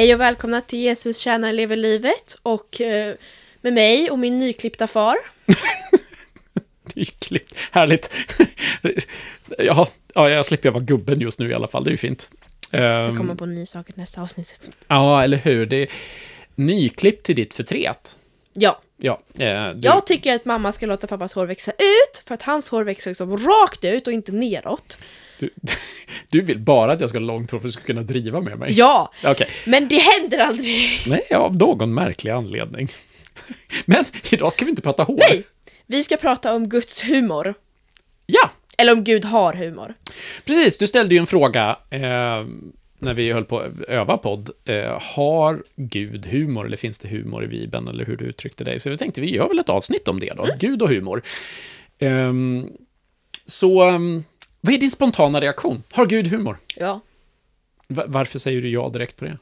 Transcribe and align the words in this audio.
Hej 0.00 0.14
och 0.14 0.20
välkomna 0.20 0.60
till 0.60 0.78
Jesus 0.78 1.18
tjänar 1.18 1.52
lever 1.52 1.76
livet 1.76 2.36
och 2.42 2.80
eh, 2.80 3.14
med 3.60 3.72
mig 3.72 4.10
och 4.10 4.18
min 4.18 4.38
nyklippta 4.38 4.86
far. 4.86 5.16
Nyklippt. 6.94 7.54
Härligt. 7.70 8.10
ja, 9.58 9.88
ja, 10.14 10.30
jag 10.30 10.46
slipper 10.46 10.70
vara 10.70 10.82
gubben 10.82 11.20
just 11.20 11.38
nu 11.38 11.50
i 11.50 11.54
alla 11.54 11.68
fall. 11.68 11.84
Det 11.84 11.90
är 11.90 11.92
ju 11.92 11.96
fint. 11.96 12.30
Jag 12.70 13.08
Um, 13.08 13.16
kommer 13.16 13.34
på 13.34 13.46
nya 13.46 13.66
saker 13.66 13.94
nästa 13.96 14.22
avsnittet. 14.22 14.70
ja, 14.88 15.24
eller 15.24 15.36
hur. 15.36 15.66
Det 15.66 15.76
är 15.76 15.88
nyklippt 16.54 17.26
till 17.26 17.36
ditt 17.36 17.54
förtret. 17.54 18.18
Ja, 18.60 18.80
Ja, 19.02 19.20
eh, 19.38 19.70
du, 19.70 19.80
jag 19.88 20.06
tycker 20.06 20.34
att 20.34 20.44
mamma 20.44 20.72
ska 20.72 20.86
låta 20.86 21.06
pappas 21.06 21.32
hår 21.34 21.46
växa 21.46 21.72
ut 21.72 22.22
för 22.26 22.34
att 22.34 22.42
hans 22.42 22.68
hår 22.68 22.84
växer 22.84 23.10
liksom 23.10 23.36
rakt 23.36 23.84
ut 23.84 24.06
och 24.06 24.12
inte 24.12 24.32
neråt. 24.32 24.98
du, 25.38 25.50
du 26.30 26.40
vill 26.40 26.58
bara 26.58 26.92
att 26.92 27.00
jag 27.00 27.08
ska 27.10 27.18
ha 27.18 27.26
långt 27.26 27.50
hår 27.50 27.58
för 27.58 27.68
att 27.68 27.68
du 27.68 27.72
ska 27.72 27.82
kunna 27.82 28.02
driva 28.02 28.40
med 28.40 28.58
mig. 28.58 28.70
Ja, 28.72 29.12
Okej. 29.24 29.48
men 29.66 29.88
det 29.88 29.98
händer 29.98 30.38
aldrig. 30.38 30.88
Nej, 31.06 31.34
av 31.34 31.56
någon 31.56 31.94
märklig 31.94 32.30
anledning. 32.30 32.88
Men 33.84 34.04
idag 34.32 34.52
ska 34.52 34.64
vi 34.64 34.70
inte 34.70 34.82
prata 34.82 35.02
hår. 35.02 35.16
Nej, 35.18 35.42
vi 35.86 36.02
ska 36.02 36.16
prata 36.16 36.54
om 36.54 36.68
Guds 36.68 37.02
humor. 37.04 37.54
Ja, 38.26 38.50
Eller 38.78 38.92
om 38.92 39.04
Gud 39.04 39.24
har 39.24 39.52
humor. 39.52 39.94
precis. 40.44 40.78
Du 40.78 40.86
ställde 40.86 41.14
ju 41.14 41.18
en 41.18 41.26
fråga 41.26 41.78
eh, 41.90 42.44
när 43.00 43.14
vi 43.14 43.32
höll 43.32 43.44
på 43.44 43.58
att 43.58 43.80
öva 43.88 44.16
podd. 44.18 44.50
Eh, 44.64 44.98
har 45.16 45.62
Gud 45.76 46.26
humor 46.26 46.66
eller 46.66 46.76
finns 46.76 46.98
det 46.98 47.08
humor 47.08 47.44
i 47.44 47.46
Bibeln 47.46 47.88
eller 47.88 48.04
hur 48.04 48.16
du 48.16 48.24
uttryckte 48.24 48.64
dig? 48.64 48.80
Så 48.80 48.90
vi 48.90 48.96
tänkte 48.96 49.20
vi 49.20 49.34
gör 49.34 49.48
väl 49.48 49.58
ett 49.58 49.68
avsnitt 49.68 50.08
om 50.08 50.20
det 50.20 50.32
då. 50.36 50.46
Gud 50.58 50.82
och 50.82 50.88
humor. 50.88 51.22
Ehm, 51.98 52.72
så 53.46 53.82
ehm, 53.82 54.24
vad 54.60 54.74
är 54.74 54.78
din 54.78 54.90
spontana 54.90 55.40
reaktion? 55.40 55.82
Har 55.90 56.06
Gud 56.06 56.26
humor? 56.26 56.58
Ja, 56.76 57.00
Va- 57.88 58.04
varför 58.06 58.38
säger 58.38 58.62
du 58.62 58.68
ja 58.70 58.88
direkt 58.88 59.16
på 59.16 59.24
det? 59.24 59.38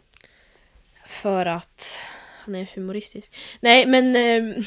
för 1.06 1.46
att 1.46 2.00
han 2.44 2.54
är 2.54 2.66
humoristisk. 2.74 3.36
Nej, 3.60 3.86
men... 3.86 4.16
ehm, 4.16 4.64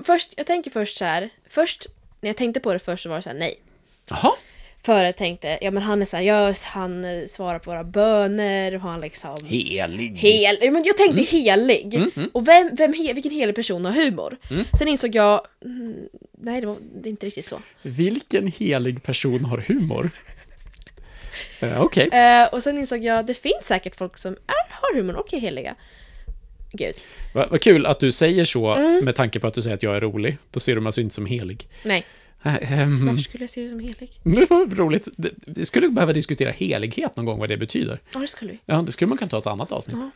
först, 0.04 0.34
jag 0.36 0.46
tänker 0.46 0.70
först 0.70 0.96
så 0.96 1.04
här. 1.04 1.28
Först, 1.48 1.86
när 2.20 2.28
jag 2.28 2.36
tänkte 2.36 2.60
på 2.60 2.72
det 2.72 2.78
först 2.78 3.02
så 3.02 3.08
var 3.08 3.16
det 3.16 3.22
så 3.22 3.28
här, 3.28 3.36
nej. 3.38 3.54
Jaha, 4.08 4.32
För 4.84 5.04
jag 5.04 5.16
tänkte, 5.16 5.58
ja 5.60 5.70
men 5.70 5.82
han 5.82 6.02
är 6.02 6.06
seriös, 6.06 6.64
han 6.64 7.04
eh, 7.04 7.26
svarar 7.26 7.58
på 7.58 7.70
våra 7.70 7.84
böner 7.84 8.74
och 8.74 8.80
han 8.80 9.00
liksom... 9.00 9.36
helig. 9.46 10.16
Hel, 10.16 10.58
ja, 10.60 10.70
men 10.70 10.82
jag 10.86 10.96
tänkte 10.96 11.22
helig. 11.22 11.94
Mm, 11.94 12.10
mm. 12.16 12.30
Och 12.32 12.48
vem, 12.48 12.70
vem, 12.76 12.92
vilken 12.92 13.32
helig 13.32 13.54
person 13.54 13.84
har 13.84 13.92
humor? 13.92 14.36
Sen 14.78 14.88
insåg 14.88 15.14
jag, 15.14 15.40
mm, 15.64 15.94
nej 16.38 16.60
det 16.60 16.66
var 16.66 16.76
det 17.02 17.08
är 17.08 17.10
inte 17.10 17.26
riktigt 17.26 17.46
så. 17.46 17.60
Vilken 17.82 18.46
helig 18.46 19.02
person 19.02 19.44
har 19.44 19.58
humor? 19.58 20.10
Eh, 21.60 21.80
Okej. 21.82 22.08
Eh, 22.08 22.46
och 22.54 22.62
sen 22.62 22.78
insåg 22.78 23.04
jag, 23.04 23.26
det 23.26 23.34
finns 23.34 23.62
säkert 23.62 23.96
folk 23.96 24.18
som 24.18 24.32
är, 24.32 24.70
har 24.70 24.96
humor 24.96 25.16
och 25.16 25.34
är 25.34 25.38
heliga. 25.38 25.74
Gud, 26.72 26.94
Vad 27.34 27.50
vad 27.50 27.60
kul 27.60 27.86
att 27.86 28.00
du 28.00 28.12
säger 28.12 28.44
så 28.44 28.72
Mm. 28.74 29.04
med 29.04 29.14
tanke 29.14 29.40
på 29.40 29.46
att 29.46 29.54
du 29.54 29.62
säger 29.62 29.76
att 29.76 29.82
jag 29.82 29.96
är 29.96 30.00
rolig. 30.00 30.36
Då 30.50 30.60
ser 30.60 30.74
du 30.74 30.80
mig 30.80 30.88
alltså 30.88 31.00
inte 31.00 31.14
som 31.14 31.26
helig. 31.26 31.68
nej. 31.84 32.04
Ehm, 32.44 33.06
Varför 33.06 33.20
skulle 33.22 33.42
jag 33.42 33.50
se 33.50 33.62
det 33.62 33.68
som 33.68 33.80
helig? 33.80 34.20
det 34.22 34.50
var 34.50 34.66
roligt. 34.76 35.08
Vi 35.46 35.64
skulle 35.64 35.88
behöva 35.88 36.12
diskutera 36.12 36.50
helighet 36.50 37.16
någon 37.16 37.24
gång, 37.26 37.38
vad 37.38 37.48
det 37.48 37.56
betyder. 37.56 38.00
Ja, 38.14 38.20
det 38.20 38.26
skulle 38.26 38.52
vi. 38.52 38.58
Ja, 38.66 38.82
det 38.82 38.92
skulle 38.92 39.08
man 39.08 39.18
kunna 39.18 39.28
ta 39.30 39.38
ett 39.38 39.46
annat 39.46 39.72
avsnitt. 39.72 39.96
Ja. 40.00 40.10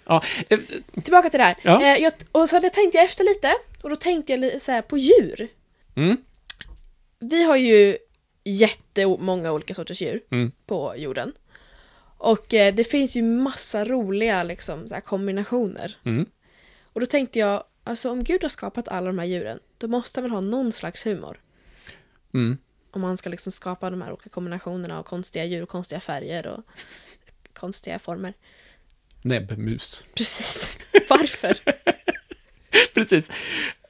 Ja. 0.49 0.55
eh, 0.57 0.59
Tillbaka 1.03 1.31
till 1.31 1.39
det 1.39 1.45
här. 1.45 1.57
Ja. 1.63 1.83
Eh, 1.83 2.03
jag, 2.03 2.13
och 2.33 2.49
så 2.49 2.57
hade 2.57 2.71
jag 2.93 3.05
efter 3.05 3.25
lite, 3.25 3.53
och 3.83 3.91
då 3.91 3.97
tänkte 3.97 4.33
jag 4.33 4.61
så 4.61 4.73
här, 4.73 4.83
på 4.83 4.99
djur. 4.99 5.49
Mm. 5.97 6.17
Vi 7.21 7.45
har 7.45 7.57
ju 7.57 7.97
jättemånga 8.45 9.53
olika 9.53 9.75
sorters 9.75 10.01
djur 10.03 10.21
Mm. 10.31 10.53
på 10.67 10.95
jorden. 10.97 11.33
Och 12.19 12.55
eh, 12.55 12.75
det 12.75 12.85
finns 12.85 13.17
ju 13.17 13.23
massa 13.23 13.85
roliga 13.85 14.43
liksom, 14.43 14.89
så 14.89 14.95
här, 14.95 15.01
kombinationer. 15.01 15.97
Mm. 16.05 16.27
Och 16.93 17.01
då 17.01 17.07
tänkte 17.07 17.39
jag, 17.39 17.65
alltså 17.85 18.11
om 18.11 18.25
Gud 18.25 18.43
har 18.43 18.49
skapat 18.49 18.89
alla 18.89 19.07
de 19.07 19.19
här 19.19 19.27
djuren, 19.27 19.59
då 19.79 19.89
måste 19.89 20.21
han 20.21 20.23
väl 20.23 20.31
ha 20.31 20.41
någon 20.41 20.73
slags 20.73 21.07
humor. 21.07 21.41
Mm. 22.35 22.59
Om 22.91 23.01
man 23.01 23.17
ska 23.17 23.31
liksom 23.31 23.53
skapa 23.53 23.91
de 23.91 24.03
här 24.03 24.13
olika 24.13 24.29
kombinationerna 24.31 24.99
av 24.99 25.03
konstiga 25.03 25.45
djur 25.45 25.63
och 25.63 25.69
konstiga 25.69 26.01
färger 26.01 26.47
och 26.47 26.61
konstiga 27.53 27.99
former. 27.99 28.35
Näbbmus. 29.23 30.07
Precis. 30.15 30.77
Varför? 31.09 31.59
Precis. 32.95 33.31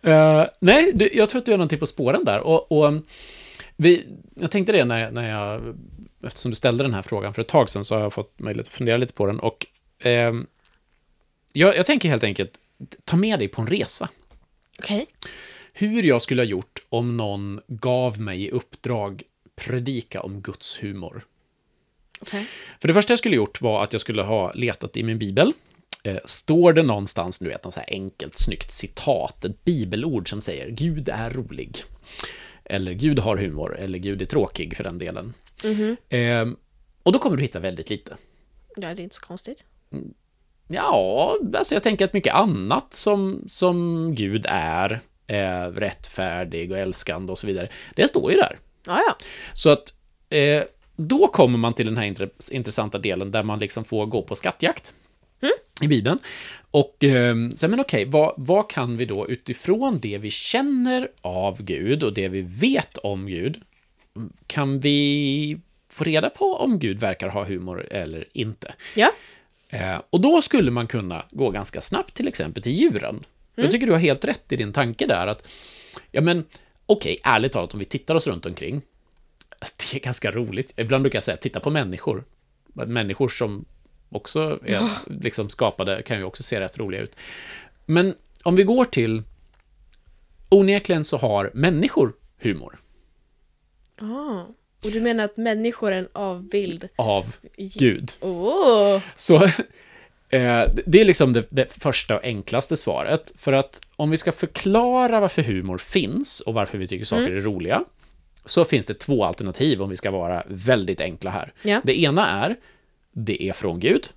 Eh, 0.02 0.46
nej, 0.60 0.92
du, 0.94 1.10
jag 1.12 1.30
tror 1.30 1.38
att 1.38 1.46
du 1.46 1.52
är 1.52 1.56
någonting 1.56 1.78
på 1.78 1.86
spåren 1.86 2.24
där. 2.24 2.38
Och, 2.40 2.72
och 2.72 2.84
um, 2.86 3.06
vi, 3.76 4.06
jag 4.34 4.50
tänkte 4.50 4.72
det 4.72 4.84
när, 4.84 4.98
jag- 4.98 5.12
när 5.14 5.30
jag, 5.30 5.76
eftersom 6.26 6.50
du 6.50 6.54
ställde 6.56 6.84
den 6.84 6.94
här 6.94 7.02
frågan 7.02 7.34
för 7.34 7.42
ett 7.42 7.48
tag 7.48 7.70
sedan, 7.70 7.84
så 7.84 7.94
har 7.94 8.02
jag 8.02 8.12
fått 8.12 8.38
möjlighet 8.38 8.66
att 8.66 8.72
fundera 8.72 8.96
lite 8.96 9.12
på 9.12 9.26
den. 9.26 9.40
Och 9.40 9.66
ehm, 9.98 10.46
jag, 11.52 11.76
jag 11.76 11.86
tänker 11.86 12.08
helt 12.08 12.24
enkelt, 12.24 12.60
ta 13.04 13.16
med 13.16 13.38
dig 13.38 13.48
på 13.48 13.62
en 13.62 13.66
resa. 13.68 14.08
Okej. 14.78 15.06
Hur 15.78 16.02
jag 16.02 16.22
skulle 16.22 16.42
ha 16.42 16.46
gjort 16.46 16.82
om 16.88 17.16
någon 17.16 17.60
gav 17.66 18.20
mig 18.20 18.44
i 18.44 18.50
uppdrag 18.50 19.22
predika 19.56 20.20
om 20.20 20.40
Guds 20.40 20.82
humor. 20.82 21.26
Okej. 22.20 22.46
För 22.80 22.88
det 22.88 22.94
första 22.94 23.12
jag 23.12 23.18
skulle 23.18 23.36
gjort 23.36 23.60
var 23.60 23.82
att 23.82 23.92
jag 23.92 24.00
skulle 24.00 24.22
ha 24.22 24.52
letat 24.52 24.96
i 24.96 25.02
min 25.02 25.18
bibel. 25.18 25.52
Eh, 26.02 26.18
står 26.24 26.72
det 26.72 26.82
någonstans, 26.82 27.38
du 27.38 27.48
vet, 27.48 27.64
något 27.64 27.74
så 27.74 27.80
här 27.80 27.92
enkelt, 27.92 28.38
snyggt 28.38 28.72
citat, 28.72 29.44
ett 29.44 29.64
bibelord 29.64 30.30
som 30.30 30.40
säger 30.40 30.70
Gud 30.70 31.08
är 31.08 31.30
rolig. 31.30 31.84
Eller 32.64 32.92
Gud 32.92 33.18
har 33.18 33.36
humor, 33.36 33.78
eller 33.78 33.98
Gud 33.98 34.22
är 34.22 34.26
tråkig 34.26 34.76
för 34.76 34.84
den 34.84 34.98
delen. 34.98 35.34
Mhm. 35.64 35.96
Eh, 36.08 36.48
och 37.02 37.12
då 37.12 37.18
kommer 37.18 37.36
du 37.36 37.42
hitta 37.42 37.60
väldigt 37.60 37.90
lite. 37.90 38.16
Ja, 38.76 38.94
det 38.94 39.02
är 39.02 39.04
inte 39.04 39.16
så 39.16 39.22
konstigt. 39.22 39.64
Ja, 40.68 41.36
alltså 41.54 41.74
jag 41.74 41.82
tänker 41.82 42.04
att 42.04 42.12
mycket 42.12 42.34
annat 42.34 42.92
som, 42.92 43.44
som 43.46 44.08
Gud 44.14 44.46
är, 44.48 45.00
eh, 45.28 45.66
rättfärdig 45.74 46.72
och 46.72 46.78
älskande 46.78 47.32
och 47.32 47.38
så 47.38 47.46
vidare, 47.46 47.68
det 47.96 48.08
står 48.08 48.32
ju 48.32 48.36
där. 48.38 48.58
Ja, 48.86 49.02
ja. 49.06 49.16
Så 49.52 49.70
att 49.70 49.94
eh, 50.28 50.62
då 50.96 51.26
kommer 51.26 51.58
man 51.58 51.74
till 51.74 51.86
den 51.86 51.96
här 51.96 52.04
intre- 52.04 52.52
intressanta 52.52 52.98
delen 52.98 53.30
där 53.30 53.42
man 53.42 53.58
liksom 53.58 53.84
får 53.84 54.06
gå 54.06 54.22
på 54.22 54.34
skattjakt 54.34 54.94
i 55.80 55.88
Bibeln. 55.88 56.18
Och 56.70 57.04
eh, 57.04 57.34
så, 57.54 57.68
men 57.68 57.80
okej, 57.80 58.04
vad, 58.04 58.34
vad 58.36 58.70
kan 58.70 58.96
vi 58.96 59.04
då 59.04 59.28
utifrån 59.28 59.98
det 59.98 60.18
vi 60.18 60.30
känner 60.30 61.08
av 61.20 61.62
Gud 61.62 62.02
och 62.02 62.12
det 62.12 62.28
vi 62.28 62.40
vet 62.42 62.98
om 62.98 63.26
Gud, 63.26 63.60
kan 64.46 64.80
vi 64.80 65.58
få 65.88 66.04
reda 66.04 66.30
på 66.30 66.56
om 66.56 66.78
Gud 66.78 66.98
verkar 67.00 67.28
ha 67.28 67.44
humor 67.44 67.86
eller 67.90 68.28
inte? 68.32 68.74
Ja. 68.94 69.10
Eh, 69.68 70.00
och 70.10 70.20
då 70.20 70.42
skulle 70.42 70.70
man 70.70 70.86
kunna 70.86 71.24
gå 71.30 71.50
ganska 71.50 71.80
snabbt 71.80 72.14
till 72.14 72.28
exempel 72.28 72.62
till 72.62 72.72
djuren. 72.72 73.24
Jag 73.62 73.70
tycker 73.70 73.86
du 73.86 73.92
har 73.92 73.98
helt 73.98 74.24
rätt 74.24 74.52
i 74.52 74.56
din 74.56 74.72
tanke 74.72 75.06
där 75.06 75.26
att, 75.26 75.46
ja 76.10 76.20
men, 76.20 76.44
okej, 76.86 77.18
ärligt 77.24 77.52
talat 77.52 77.74
om 77.74 77.78
vi 77.78 77.84
tittar 77.84 78.14
oss 78.14 78.26
runt 78.26 78.46
omkring, 78.46 78.82
det 79.60 79.98
är 79.98 80.00
ganska 80.00 80.30
roligt. 80.30 80.74
Ibland 80.76 81.02
brukar 81.02 81.16
jag 81.16 81.24
säga, 81.24 81.36
titta 81.36 81.60
på 81.60 81.70
människor. 81.70 82.24
Människor 82.72 83.28
som 83.28 83.64
också 84.08 84.60
är 84.64 84.90
liksom 85.06 85.48
skapade 85.48 86.02
kan 86.02 86.18
ju 86.18 86.24
också 86.24 86.42
se 86.42 86.60
rätt 86.60 86.78
roliga 86.78 87.00
ut. 87.00 87.16
Men 87.86 88.14
om 88.42 88.56
vi 88.56 88.62
går 88.62 88.84
till, 88.84 89.22
onekligen 90.48 91.04
så 91.04 91.16
har 91.16 91.50
människor 91.54 92.12
humor 92.40 92.78
Ah. 94.00 94.44
Och 94.84 94.90
du 94.90 95.00
menar 95.00 95.24
att 95.24 95.36
människor 95.36 95.92
är 95.92 95.98
en 95.98 96.08
avbild? 96.12 96.88
av 96.96 97.36
Gud. 97.56 98.12
Åh! 98.20 99.00
Så 99.16 99.48
det 100.30 101.00
är 101.00 101.04
liksom 101.04 101.32
det, 101.32 101.46
det 101.50 101.72
första 101.72 102.16
och 102.16 102.24
enklaste 102.24 102.76
svaret. 102.76 103.32
För 103.36 103.52
att 103.52 103.80
om 103.96 104.10
vi 104.10 104.16
ska 104.16 104.32
förklara 104.32 105.20
varför 105.20 105.42
humor 105.42 105.78
finns 105.78 106.40
och 106.40 106.54
varför 106.54 106.78
vi 106.78 106.88
tycker 106.88 107.04
saker 107.04 107.30
är 107.30 107.40
roliga, 107.40 107.84
så 108.44 108.64
finns 108.64 108.86
det 108.86 108.94
två 108.94 109.24
alternativ 109.24 109.82
om 109.82 109.90
vi 109.90 109.96
ska 109.96 110.10
vara 110.10 110.42
väldigt 110.46 111.00
enkla 111.00 111.30
här. 111.30 111.52
Ja. 111.62 111.80
Det 111.84 112.00
ena 112.00 112.28
är, 112.28 112.56
det 113.12 113.42
är 113.42 113.52
från 113.52 113.80
Gud. 113.80 114.08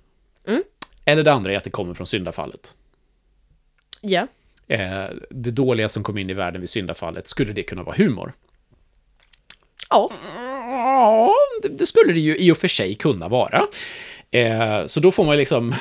Mm. 0.46 0.62
Eller 1.04 1.22
det 1.22 1.32
andra 1.32 1.52
är 1.52 1.56
att 1.56 1.64
det 1.64 1.70
kommer 1.70 1.94
från 1.94 2.06
syndafallet. 2.06 2.76
Ja. 4.00 4.26
Eh, 4.68 5.04
det 5.30 5.50
dåliga 5.50 5.88
som 5.88 6.02
kom 6.02 6.18
in 6.18 6.30
i 6.30 6.34
världen 6.34 6.60
vid 6.60 6.70
syndafallet, 6.70 7.28
skulle 7.28 7.52
det 7.52 7.62
kunna 7.62 7.82
vara 7.82 7.96
humor? 7.96 8.32
Ja. 9.90 10.12
Ja, 10.72 11.34
det 11.70 11.86
skulle 11.86 12.12
det 12.12 12.20
ju 12.20 12.36
i 12.36 12.52
och 12.52 12.58
för 12.58 12.68
sig 12.68 12.94
kunna 12.94 13.28
vara. 13.28 13.66
Eh, 14.32 14.86
så 14.86 15.00
då 15.00 15.10
får 15.10 15.24
man 15.24 15.36
liksom... 15.36 15.74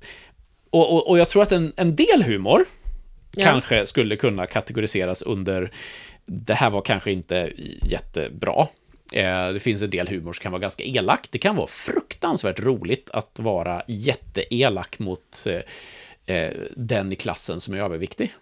och, 0.70 0.92
och, 0.94 1.08
och 1.10 1.18
jag 1.18 1.28
tror 1.28 1.42
att 1.42 1.52
en, 1.52 1.72
en 1.76 1.96
del 1.96 2.22
humor 2.22 2.64
Ja. 3.36 3.44
kanske 3.44 3.86
skulle 3.86 4.16
kunna 4.16 4.46
kategoriseras 4.46 5.22
under 5.22 5.72
det 6.26 6.54
här 6.54 6.70
var 6.70 6.82
kanske 6.82 7.12
inte 7.12 7.52
jättebra. 7.82 8.66
Eh, 9.12 9.48
det 9.48 9.60
finns 9.60 9.82
en 9.82 9.90
del 9.90 10.08
humor 10.08 10.32
som 10.32 10.42
kan 10.42 10.52
vara 10.52 10.60
ganska 10.62 10.84
elak. 10.84 11.28
Det 11.30 11.38
kan 11.38 11.56
vara 11.56 11.66
fruktansvärt 11.66 12.60
roligt 12.60 13.10
att 13.10 13.38
vara 13.38 13.82
jätteelak 13.88 14.98
mot 14.98 15.46
eh, 15.46 16.36
eh, 16.36 16.52
den 16.76 17.12
i 17.12 17.16
klassen 17.16 17.60
som 17.60 17.74
är 17.74 17.78
överviktig. 17.78 18.34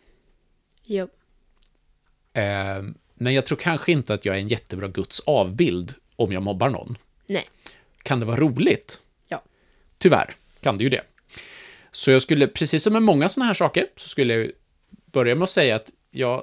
Jo. 0.84 1.08
Eh, 2.32 2.82
men 3.14 3.34
jag 3.34 3.46
tror 3.46 3.58
kanske 3.58 3.92
inte 3.92 4.14
att 4.14 4.24
jag 4.24 4.36
är 4.36 4.40
en 4.40 4.48
jättebra 4.48 4.88
Guds 4.88 5.20
avbild 5.20 5.94
om 6.16 6.32
jag 6.32 6.42
mobbar 6.42 6.68
någon. 6.70 6.98
Nej. 7.26 7.44
Kan 8.02 8.20
det 8.20 8.26
vara 8.26 8.36
roligt? 8.40 9.00
Tyvärr 9.98 10.34
kan 10.60 10.78
det 10.78 10.84
ju 10.84 10.90
det. 10.90 11.02
Så 11.90 12.10
jag 12.10 12.22
skulle, 12.22 12.46
precis 12.46 12.82
som 12.82 12.92
med 12.92 13.02
många 13.02 13.28
sådana 13.28 13.46
här 13.46 13.54
saker, 13.54 13.86
så 13.96 14.08
skulle 14.08 14.34
jag 14.34 14.50
börja 15.12 15.34
med 15.34 15.42
att 15.42 15.50
säga 15.50 15.76
att 15.76 15.90
jag 16.10 16.42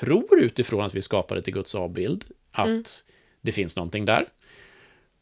tror 0.00 0.40
utifrån 0.40 0.84
att 0.84 0.94
vi 0.94 1.02
skapade 1.02 1.42
till 1.42 1.54
Guds 1.54 1.74
avbild 1.74 2.24
att 2.52 3.04
det 3.40 3.52
finns 3.52 3.76
någonting 3.76 4.04
där. 4.04 4.26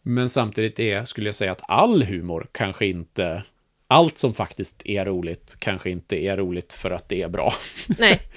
Men 0.02 0.28
samtidigt 0.28 0.78
är, 0.78 1.04
skulle 1.04 1.28
jag 1.28 1.34
säga 1.34 1.52
att 1.52 1.62
all 1.68 2.02
humor 2.02 2.46
kanske 2.52 2.86
inte, 2.86 3.42
allt 3.86 4.18
som 4.18 4.34
faktiskt 4.34 4.82
är 4.84 5.04
roligt, 5.04 5.56
kanske 5.58 5.90
inte 5.90 6.16
är 6.16 6.36
roligt 6.36 6.72
för 6.72 6.90
att 6.90 7.08
det 7.08 7.22
är 7.22 7.28
bra. 7.28 7.52
Nej. 7.86 8.20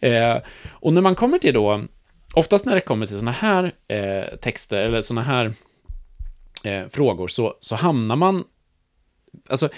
Eh, 0.00 0.38
och 0.70 0.92
när 0.92 1.00
man 1.00 1.14
kommer 1.14 1.38
till 1.38 1.54
då, 1.54 1.84
oftast 2.34 2.64
när 2.64 2.74
det 2.74 2.80
kommer 2.80 3.06
till 3.06 3.18
sådana 3.18 3.32
här 3.32 3.74
eh, 3.88 4.36
texter, 4.36 4.82
eller 4.82 5.02
sådana 5.02 5.22
här 5.22 5.52
eh, 6.64 6.88
frågor, 6.88 7.28
så, 7.28 7.56
så 7.60 7.76
hamnar 7.76 8.16
man, 8.16 8.44
alltså, 9.48 9.68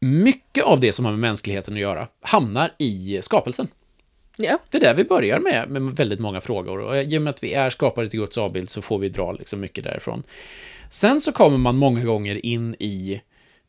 mycket 0.00 0.64
av 0.64 0.80
det 0.80 0.92
som 0.92 1.04
har 1.04 1.12
med 1.12 1.20
mänskligheten 1.20 1.74
att 1.74 1.80
göra 1.80 2.08
hamnar 2.20 2.74
i 2.78 3.18
skapelsen. 3.22 3.68
Ja. 4.36 4.58
Det 4.70 4.78
är 4.78 4.80
där 4.80 4.94
vi 4.94 5.04
börjar 5.04 5.40
med, 5.40 5.70
med 5.70 5.82
väldigt 5.82 6.20
många 6.20 6.40
frågor. 6.40 6.78
Och 6.78 6.96
i 6.96 7.18
och 7.18 7.22
med 7.22 7.30
att 7.30 7.42
vi 7.42 7.54
är 7.54 7.70
skapade 7.70 8.08
till 8.08 8.20
Guds 8.20 8.38
avbild 8.38 8.70
så 8.70 8.82
får 8.82 8.98
vi 8.98 9.08
dra 9.08 9.32
liksom 9.32 9.60
mycket 9.60 9.84
därifrån. 9.84 10.22
Sen 10.90 11.20
så 11.20 11.32
kommer 11.32 11.58
man 11.58 11.76
många 11.76 12.04
gånger 12.04 12.46
in 12.46 12.76
i 12.78 13.20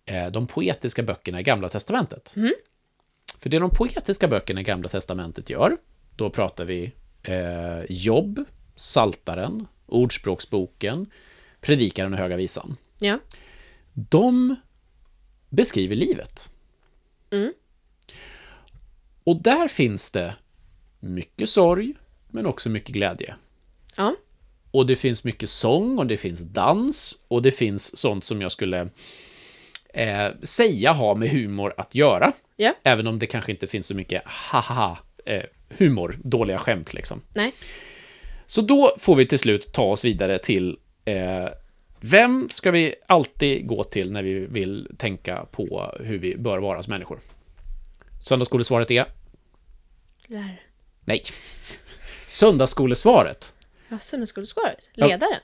eh, 0.05 0.27
de 0.27 0.47
poetiska 0.47 1.03
böckerna 1.03 1.39
i 1.39 1.43
Gamla 1.43 1.69
Testamentet. 1.69 2.33
För 3.39 3.49
det 3.49 3.59
de 3.59 3.69
poetiska 3.69 4.27
böckerna 4.27 4.61
i 4.61 4.63
Gamla 4.63 4.89
Testamentet 4.89 5.49
gör, 5.49 5.77
då 6.15 6.29
pratar 6.29 6.65
vi 6.65 6.91
eh, 7.23 7.83
Jobb, 7.89 8.45
Saltaren, 8.75 9.67
Ordspråksboken, 9.85 11.11
Predikaren 11.61 12.13
och 12.13 12.19
Höga 12.19 12.37
Visan. 12.37 12.77
Ja. 12.99 13.19
De 13.93 14.55
beskriver 15.49 15.95
livet. 15.95 16.51
Mm. 17.31 17.53
Och 19.23 19.41
där 19.41 19.67
finns 19.67 20.11
det 20.11 20.35
mycket 20.99 21.49
sorg, 21.49 21.93
men 22.27 22.45
också 22.45 22.69
mycket 22.69 22.89
glädje. 22.89 23.35
Ja. 23.95 24.15
Och 24.71 24.85
det 24.85 24.95
finns 24.95 25.23
mycket 25.23 25.49
sång 25.49 25.99
och 25.99 26.07
det 26.07 26.17
finns 26.17 26.41
dans 26.41 27.23
och 27.27 27.41
det 27.41 27.51
finns 27.51 27.97
sånt 27.97 28.23
som 28.23 28.41
jag 28.41 28.51
skulle 28.51 28.89
eh, 29.93 30.27
säga 30.43 30.91
har 30.91 31.15
med 31.15 31.29
humor 31.29 31.73
att 31.77 31.95
göra. 31.95 32.31
Ja. 32.55 32.73
Även 32.83 33.07
om 33.07 33.19
det 33.19 33.27
kanske 33.27 33.51
inte 33.51 33.67
finns 33.67 33.87
så 33.87 33.95
mycket 33.95 34.21
haha 34.25 34.97
eh, 35.25 35.43
humor, 35.69 36.19
dåliga 36.23 36.59
skämt 36.59 36.93
liksom. 36.93 37.21
Nej. 37.33 37.53
Så 38.45 38.61
då 38.61 38.95
får 38.99 39.15
vi 39.15 39.25
till 39.25 39.39
slut 39.39 39.73
ta 39.73 39.83
oss 39.83 40.05
vidare 40.05 40.37
till 40.37 40.77
eh, 41.05 41.47
vem 41.99 42.49
ska 42.49 42.71
vi 42.71 42.95
alltid 43.07 43.67
gå 43.67 43.83
till 43.83 44.11
när 44.11 44.23
vi 44.23 44.33
vill 44.33 44.87
tänka 44.97 45.45
på 45.51 45.93
hur 45.99 46.17
vi 46.19 46.37
bör 46.37 46.57
vara 46.57 46.83
som 46.83 46.91
människor? 46.91 47.19
Söndagsskolesvaret 48.21 48.91
är 48.91 49.05
Lärare. 50.27 50.59
nej. 51.05 51.21
Söndagsskolesvaret 52.25 53.55
Ja, 53.89 53.99
söndagsskolesvaret. 53.99 54.89
Ja. 54.93 55.07
Ledaren. 55.07 55.39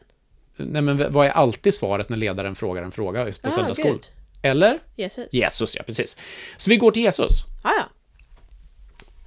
Nej, 0.55 0.81
men 0.81 1.13
vad 1.13 1.27
är 1.27 1.31
alltid 1.31 1.73
svaret 1.73 2.09
när 2.09 2.17
ledaren 2.17 2.55
frågar 2.55 2.83
en 2.83 2.91
fråga 2.91 3.25
på 3.25 3.47
Ah, 3.47 3.51
söndagsskol? 3.51 3.91
Gud. 3.91 4.11
Eller? 4.41 4.79
Jesus. 4.95 5.27
Jesus, 5.31 5.75
ja, 5.75 5.83
precis. 5.83 6.17
Så 6.57 6.69
vi 6.69 6.77
går 6.77 6.91
till 6.91 7.01
Jesus. 7.03 7.43
Ah, 7.63 7.71
ja. 7.77 7.83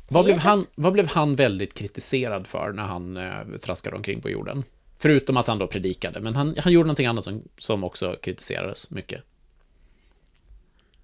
Vad 0.09 0.25
blev, 0.25 0.39
han, 0.39 0.67
vad 0.75 0.93
blev 0.93 1.07
han 1.07 1.37
väldigt 1.37 1.75
kritiserad 1.75 2.47
för 2.47 2.73
när 2.73 2.83
han 2.83 3.17
eh, 3.17 3.59
traskade 3.61 3.97
omkring 3.97 4.21
på 4.21 4.31
jorden? 4.31 4.65
Förutom 5.05 5.37
att 5.37 5.47
han 5.47 5.59
då 5.59 5.67
predikade, 5.67 6.21
men 6.21 6.37
han, 6.37 6.57
han 6.59 6.73
gjorde 6.73 6.87
någonting 6.87 7.07
annat 7.07 7.25
som, 7.25 7.43
som 7.59 7.85
också 7.85 8.17
kritiserades 8.23 8.91
mycket. 8.91 9.23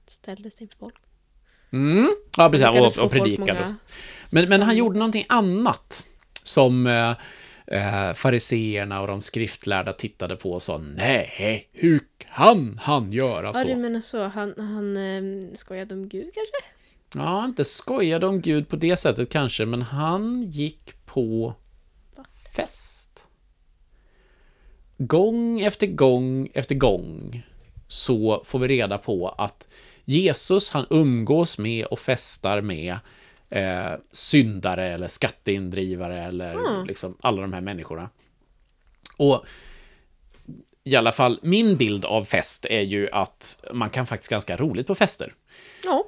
Ställdes 0.07 0.61
inför 0.61 0.77
folk. 0.79 0.95
Mm. 1.73 2.11
Ja, 2.37 2.51
precis. 2.51 2.67
Lyckades 2.67 2.97
Och, 2.99 3.05
och 3.05 3.11
predikade. 3.13 3.53
många- 3.61 3.77
Men, 4.33 4.49
men 4.49 4.63
han 4.63 4.77
gjorde 4.77 4.99
någonting 4.99 5.25
annat 5.29 6.07
som 6.45 6.87
eh, 6.87 7.11
eh, 7.67 8.13
fariseerna 8.15 9.01
och 9.01 9.07
de 9.07 9.23
skriftlärda 9.23 9.93
tittade 9.93 10.37
på 10.37 10.53
och 10.53 10.63
sa 10.63 10.79
nej, 10.79 11.69
hur 11.73 12.01
kan 12.19 12.81
han 12.83 13.13
göra 13.13 13.47
Ja, 13.55 13.65
du 13.65 13.73
så? 13.73 13.77
menar 13.79 14.01
så. 14.01 14.23
Han, 14.27 14.55
han 14.59 14.97
eh, 14.97 15.55
skojade 15.55 15.95
om 15.95 16.09
Gud 16.09 16.31
kanske? 16.35 16.57
Ja, 17.15 17.45
inte 17.45 17.65
skojade 17.65 18.27
om 18.27 18.41
Gud 18.41 18.69
på 18.69 18.77
det 18.77 18.97
sättet 18.97 19.31
kanske, 19.31 19.67
men 19.67 19.83
han 19.83 20.43
gick 20.43 21.07
på 21.07 21.55
fest. 22.55 23.10
Gång 25.03 25.61
efter 25.61 25.87
gång 25.87 26.51
efter 26.55 26.75
gång 26.75 27.43
så 27.89 28.43
får 28.45 28.59
vi 28.59 28.69
reda 28.69 28.99
på 28.99 29.29
att 29.29 29.69
Jesus, 30.05 30.71
han 30.71 30.87
umgås 30.91 31.59
med 31.59 31.85
och 31.85 31.99
festar 31.99 32.61
med 32.61 32.99
eh, 33.51 33.93
syndare 34.13 34.89
eller 34.89 35.09
skatteindrivare 35.09 36.25
eller 36.25 36.53
Mm. 36.55 36.87
liksom 36.87 37.17
alla 37.21 37.43
de 37.43 37.53
här 37.53 37.61
människorna. 37.61 38.11
Och 39.17 39.45
i 40.85 40.97
alla 40.97 41.13
fall, 41.13 41.39
min 41.43 41.77
bild 41.77 42.05
av 42.05 42.25
fest 42.25 42.67
är 42.71 42.81
ju 42.81 43.09
att 43.11 43.65
man 43.73 43.91
kan 43.91 44.07
faktiskt 44.07 44.31
ganska 44.31 44.57
roligt 44.57 44.87
på 44.87 44.95
fester. 44.95 45.35
Ja. 45.85 46.05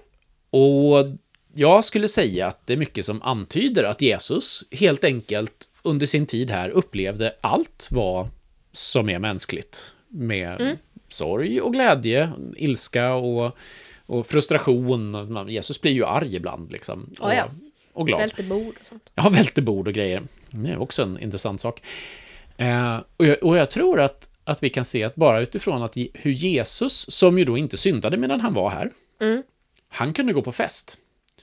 Och 0.51 1.07
jag 1.55 1.85
skulle 1.85 2.09
säga 2.09 2.47
att 2.47 2.67
det 2.67 2.73
är 2.73 2.77
mycket 2.77 3.05
som 3.05 3.23
antyder 3.23 3.85
att 3.85 4.01
Jesus 4.01 4.65
helt 4.71 5.05
enkelt 5.05 5.71
under 5.83 6.07
sin 6.07 6.27
tid 6.27 6.51
här 6.51 6.71
upplevde 6.71 7.35
allt 7.41 7.89
vad 7.91 8.29
som 8.73 9.09
är 9.09 9.19
mänskligt. 9.19 9.95
Med 10.09 10.79
sorg 11.09 11.61
och 11.61 11.73
glädje, 11.73 12.33
ilska 12.57 13.15
och, 13.15 13.57
och 14.07 14.27
frustration. 14.27 15.49
Jesus 15.49 15.81
blir 15.81 15.93
ju 15.93 16.05
arg 16.05 16.37
ibland 16.37 16.73
liksom. 16.73 17.11
Ja, 17.21 17.35
ja. 17.35 17.45
Och, 17.93 18.01
och 18.01 18.07
glad. 18.07 18.21
Välte 18.21 18.43
bord 18.43 18.75
och 18.81 18.87
sånt. 18.87 19.11
Ja, 19.15 19.29
välter 19.29 19.63
bord 19.63 19.89
och 19.89 19.95
grejer. 19.95 20.23
Det 20.51 20.69
är 20.71 20.79
också 20.79 21.03
en 21.03 21.19
intressant 21.19 21.61
sak. 21.61 21.83
Eh, 22.57 22.99
och, 23.17 23.27
jag, 23.27 23.43
och 23.43 23.57
jag 23.57 23.71
tror 23.71 24.01
att, 24.01 24.31
att 24.45 24.63
vi 24.63 24.71
kan 24.71 24.85
se 24.85 25.05
att 25.05 25.15
bara 25.15 25.41
utifrån 25.41 25.83
att 25.83 25.97
hur 26.15 26.31
Jesus, 26.31 27.11
som 27.11 27.39
ju 27.39 27.45
då 27.45 27.57
inte 27.59 27.77
syndade 27.77 28.17
medan 28.17 28.41
han 28.41 28.55
var 28.55 28.71
här, 28.71 28.91
Mm. 29.21 29.43
han 29.89 30.13
kunde 30.13 30.33
gå 30.33 30.43
på 30.43 30.53
fest. 30.53 30.99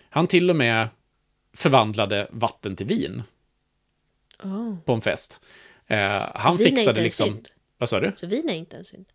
Han 0.09 0.27
till 0.27 0.49
och 0.49 0.55
med 0.55 0.87
förvandlade 1.53 2.27
vatten 2.31 2.75
till 2.75 2.85
vin 2.85 3.23
Oh. 4.43 4.75
på 4.85 4.93
en 4.93 5.01
fest. 5.01 5.41
Eh, 5.89 6.29
han 6.35 6.51
inte 6.51 6.63
fixade 6.63 7.01
liksom... 7.01 7.27
synd. 7.27 7.47
Vad 7.77 7.89
sa 7.89 7.99
du? 7.99 8.13
Så 8.15 8.27
vin 8.27 8.49
är 8.49 8.53
inte 8.53 8.77
en 8.77 8.83
synd. 8.83 9.05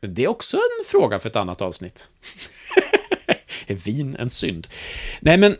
Det 0.00 0.24
är 0.24 0.28
också 0.28 0.56
en 0.56 0.84
fråga 0.86 1.18
för 1.18 1.28
ett 1.28 1.36
annat 1.36 1.62
avsnitt. 1.62 2.10
är 3.66 3.74
vin 3.74 4.16
en 4.18 4.30
synd? 4.30 4.66
Nej, 5.20 5.36
men 5.38 5.56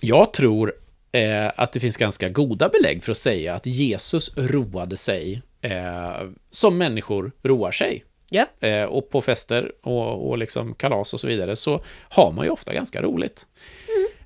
jag 0.00 0.32
tror 0.32 0.74
eh, 1.12 1.52
att 1.56 1.72
det 1.72 1.80
finns 1.80 1.96
ganska 1.96 2.28
goda 2.28 2.68
belägg 2.68 3.04
för 3.04 3.10
att 3.10 3.18
säga 3.18 3.54
att 3.54 3.66
Jesus 3.66 4.36
roade 4.36 4.96
sig 4.96 5.42
eh, 5.60 6.28
som 6.50 6.78
människor 6.78 7.32
roar 7.42 7.72
sig. 7.72 8.04
Ja. 8.30 8.46
Eh, 8.68 8.84
och 8.84 9.10
på 9.10 9.22
fester 9.22 9.72
och, 9.82 10.28
och 10.28 10.38
liksom 10.38 10.74
kalas 10.74 11.14
och 11.14 11.20
så 11.20 11.26
vidare 11.26 11.56
så 11.56 11.80
har 12.08 12.32
man 12.32 12.44
ju 12.44 12.50
ofta 12.50 12.74
ganska 12.74 13.02
roligt. 13.02 13.46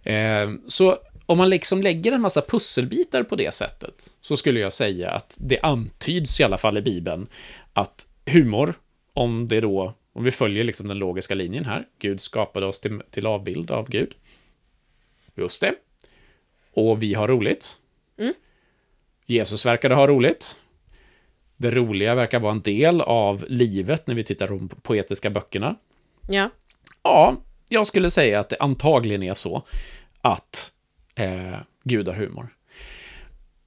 Eh, 0.04 0.50
så 0.66 0.98
om 1.32 1.38
man 1.38 1.50
liksom 1.50 1.82
lägger 1.82 2.12
en 2.12 2.20
massa 2.20 2.42
pusselbitar 2.42 3.22
på 3.22 3.36
det 3.36 3.54
sättet 3.54 4.12
så 4.20 4.36
skulle 4.36 4.60
jag 4.60 4.72
säga 4.72 5.10
att 5.10 5.36
det 5.40 5.60
antyds 5.60 6.40
i 6.40 6.44
alla 6.44 6.58
fall 6.58 6.78
i 6.78 6.82
Bibeln 6.82 7.26
att 7.72 8.06
humor, 8.26 8.74
om 9.12 9.48
det 9.48 9.60
då, 9.60 9.94
om 10.12 10.24
vi 10.24 10.30
följer 10.30 10.64
liksom 10.64 10.88
den 10.88 10.98
logiska 10.98 11.34
linjen 11.34 11.64
här, 11.64 11.86
Gud 11.98 12.20
skapade 12.20 12.66
oss 12.66 12.80
till, 12.80 13.00
till 13.10 13.26
avbild 13.26 13.70
av 13.70 13.90
Gud. 13.90 14.14
Just 15.34 15.60
det. 15.60 15.74
Och 16.72 17.02
vi 17.02 17.14
har 17.14 17.28
roligt. 17.28 17.78
Jesus 19.26 19.66
verkade 19.66 19.94
ha 19.94 20.06
roligt. 20.06 20.56
Det 21.56 21.70
roliga 21.70 22.14
verkar 22.14 22.40
vara 22.40 22.52
en 22.52 22.62
del 22.62 23.00
av 23.00 23.44
livet 23.48 24.06
när 24.06 24.14
vi 24.14 24.24
tittar 24.24 24.46
på 24.46 24.54
de 24.54 24.68
poetiska 24.68 25.30
böckerna. 25.30 25.76
Ja. 26.28 26.50
Ja, 27.02 27.36
jag 27.68 27.86
skulle 27.86 28.10
säga 28.10 28.40
att 28.40 28.48
det 28.48 28.56
antagligen 28.60 29.22
är 29.22 29.34
så 29.34 29.62
att 30.20 30.72
eh, 31.14 31.56
Gud 31.84 32.08
har 32.08 32.14
humor. 32.14 32.48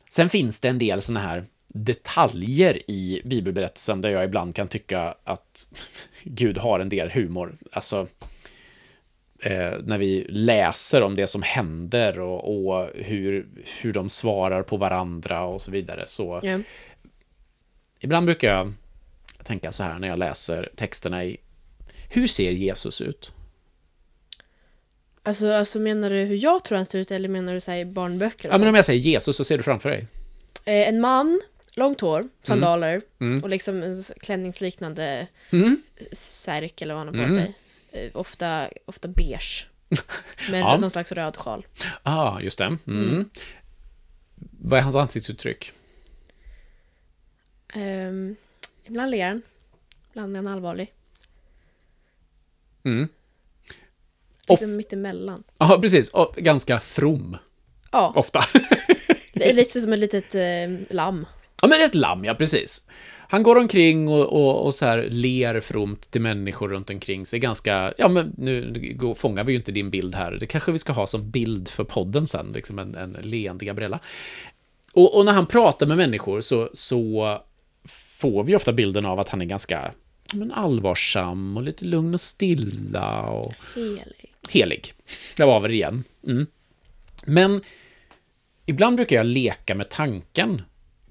Sen 0.09 0.29
finns 0.29 0.59
det 0.59 0.67
en 0.67 0.79
del 0.79 1.01
såna 1.01 1.19
här 1.19 1.45
detaljer 1.67 2.91
i 2.91 3.21
bibelberättelsen 3.25 4.01
där 4.01 4.09
jag 4.09 4.23
ibland 4.23 4.55
kan 4.55 4.67
tycka 4.67 5.15
att 5.23 5.67
Gud 6.23 6.57
har 6.57 6.79
en 6.79 6.89
del 6.89 7.11
humor. 7.11 7.57
Alltså, 7.71 8.07
eh, 9.39 9.73
när 9.83 9.97
vi 9.97 10.25
läser 10.29 11.01
om 11.01 11.15
det 11.15 11.27
som 11.27 11.41
händer 11.41 12.19
och, 12.19 12.69
och 12.69 12.89
hur, 12.95 13.47
hur 13.81 13.93
de 13.93 14.09
svarar 14.09 14.63
på 14.63 14.77
varandra 14.77 15.43
och 15.45 15.61
så 15.61 15.71
vidare. 15.71 16.03
Så 16.07 16.39
ja. 16.43 16.59
ibland 17.99 18.25
brukar 18.25 18.47
jag 18.47 18.73
tänka 19.43 19.71
så 19.71 19.83
här 19.83 19.99
när 19.99 20.07
jag 20.07 20.19
läser 20.19 20.69
texterna 20.75 21.25
i 21.25 21.37
hur 22.09 22.27
ser 22.27 22.51
Jesus 22.51 23.01
ut? 23.01 23.33
Alltså, 25.25 25.51
alltså 25.53 25.79
menar 25.79 26.09
du 26.09 26.15
hur 26.15 26.43
jag 26.43 26.63
tror 26.63 26.75
han 26.75 26.85
ser 26.85 26.99
ut 26.99 27.11
eller 27.11 27.29
menar 27.29 27.53
du 27.53 27.61
så 27.61 27.71
här, 27.71 27.77
i 27.77 27.85
barnböcker? 27.85 28.49
Ja, 28.49 28.57
men 28.57 28.67
om 28.67 28.75
jag 28.75 28.85
säger 28.85 28.99
Jesus 28.99 29.37
så 29.37 29.43
ser 29.43 29.57
du 29.57 29.63
framför 29.63 29.89
dig. 29.89 30.07
eh, 30.65 30.87
en 30.89 31.01
man, 31.01 31.41
långt 31.75 32.01
hår, 32.01 32.23
sandaler 32.43 33.01
Mm. 33.19 33.43
och 33.43 33.49
liksom 33.49 33.83
en 33.83 33.93
s- 33.93 34.11
klänningsliknande 34.21 35.27
Mm. 35.51 35.81
särk 36.11 36.81
eller 36.81 36.93
vad 36.93 37.05
han 37.05 37.07
har 37.07 37.25
på 37.27 37.31
Mm. 37.33 37.43
sig. 37.45 37.53
Eh, 37.91 38.11
Ofta, 38.13 38.69
ofta 38.85 39.07
beige. 39.07 39.67
Med 40.51 40.59
Ja. 40.61 40.77
någon 40.77 40.89
slags 40.89 41.11
röd 41.11 41.37
sjal. 41.37 41.65
Ah, 42.03 42.39
just 42.39 42.57
det. 42.57 42.63
Mm. 42.65 42.77
Mm. 42.87 43.29
Vad 44.61 44.79
är 44.79 44.83
hans 44.83 44.95
ansiktsuttryck? 44.95 45.71
Um, 47.75 48.35
ibland 48.85 49.11
ler 49.11 49.27
han, 49.27 49.41
ibland 50.11 50.33
är 50.37 50.41
han 50.43 50.47
allvarlig. 50.47 50.93
Mm. 52.83 53.07
Lite 54.49 54.67
mittemellan. 54.67 55.43
Ja, 55.57 55.77
precis. 55.81 56.09
Och 56.09 56.35
ganska 56.37 56.79
from, 56.79 57.37
Ja, 57.91 58.13
ofta. 58.15 58.39
det 59.33 59.49
är 59.49 59.53
lite 59.53 59.81
som 59.81 59.93
ett 59.93 59.99
litet 59.99 60.35
eh, 60.35 60.95
lamm. 60.95 61.25
Ja, 61.61 61.67
men 61.67 61.85
ett 61.85 61.95
lamm, 61.95 62.25
ja, 62.25 62.33
precis. 62.35 62.87
Han 63.27 63.43
går 63.43 63.55
omkring 63.55 64.07
och, 64.07 64.25
och, 64.25 64.65
och 64.65 64.73
så 64.73 64.85
här 64.85 65.07
ler 65.09 65.59
fromt 65.59 66.11
till 66.11 66.21
människor 66.21 66.69
runt 66.69 66.89
omkring 66.89 67.25
sig. 67.25 67.39
Ganska, 67.39 67.93
ja 67.97 68.07
men 68.07 68.33
nu 68.37 69.13
fångar 69.17 69.43
vi 69.43 69.51
ju 69.51 69.57
inte 69.57 69.71
din 69.71 69.89
bild 69.89 70.15
här. 70.15 70.31
Det 70.31 70.45
kanske 70.45 70.71
vi 70.71 70.77
ska 70.77 70.93
ha 70.93 71.07
som 71.07 71.31
bild 71.31 71.67
för 71.67 71.83
podden 71.83 72.27
sen, 72.27 72.51
liksom 72.53 72.79
en, 72.79 72.95
en 72.95 73.17
leende 73.21 73.65
Gabriella. 73.65 73.99
Och, 74.93 75.17
och 75.17 75.25
när 75.25 75.33
han 75.33 75.47
pratar 75.47 75.85
med 75.85 75.97
människor 75.97 76.41
så, 76.41 76.69
så 76.73 77.37
får 78.19 78.43
vi 78.43 78.55
ofta 78.55 78.73
bilden 78.73 79.05
av 79.05 79.19
att 79.19 79.29
han 79.29 79.41
är 79.41 79.45
ganska 79.45 79.91
men 80.33 80.51
allvarsam 80.51 81.57
och 81.57 81.63
lite 81.63 81.85
lugn 81.85 82.13
och 82.13 82.21
stilla 82.21 83.21
och 83.21 83.53
Helig. 83.75 84.33
helig. 84.49 84.93
Där 85.37 85.45
var 85.45 85.59
vi 85.59 85.67
det 85.67 85.73
igen. 85.73 86.03
Mm. 86.27 86.47
Men 87.25 87.61
ibland 88.65 88.95
brukar 88.95 89.15
jag 89.15 89.25
leka 89.25 89.75
med 89.75 89.89
tanken. 89.89 90.61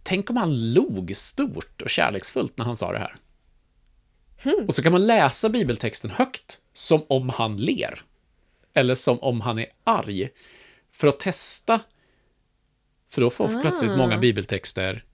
Tänk 0.02 0.30
om 0.30 0.36
han 0.36 0.72
log 0.72 1.16
stort 1.16 1.82
och 1.82 1.90
kärleksfullt 1.90 2.56
när 2.58 2.64
han 2.64 2.76
sa 2.76 2.92
det 2.92 2.98
här. 2.98 3.16
Och 4.66 4.74
så 4.74 4.82
kan 4.82 4.92
man 4.92 5.06
läsa 5.06 5.48
bibeltexten 5.48 6.10
högt 6.10 6.60
som 6.72 7.04
om 7.08 7.28
han 7.28 7.56
ler. 7.56 8.02
Eller 8.74 8.94
som 8.94 9.18
om 9.18 9.40
han 9.40 9.58
är 9.58 9.66
arg. 9.84 10.28
För 10.92 11.08
att 11.08 11.20
testa. 11.20 11.80
För 13.10 13.20
då 13.20 13.30
får 13.30 13.44
Ah. 13.56 13.60
plötsligt 13.62 13.96
många 13.96 14.18
bibeltexter 14.18 15.04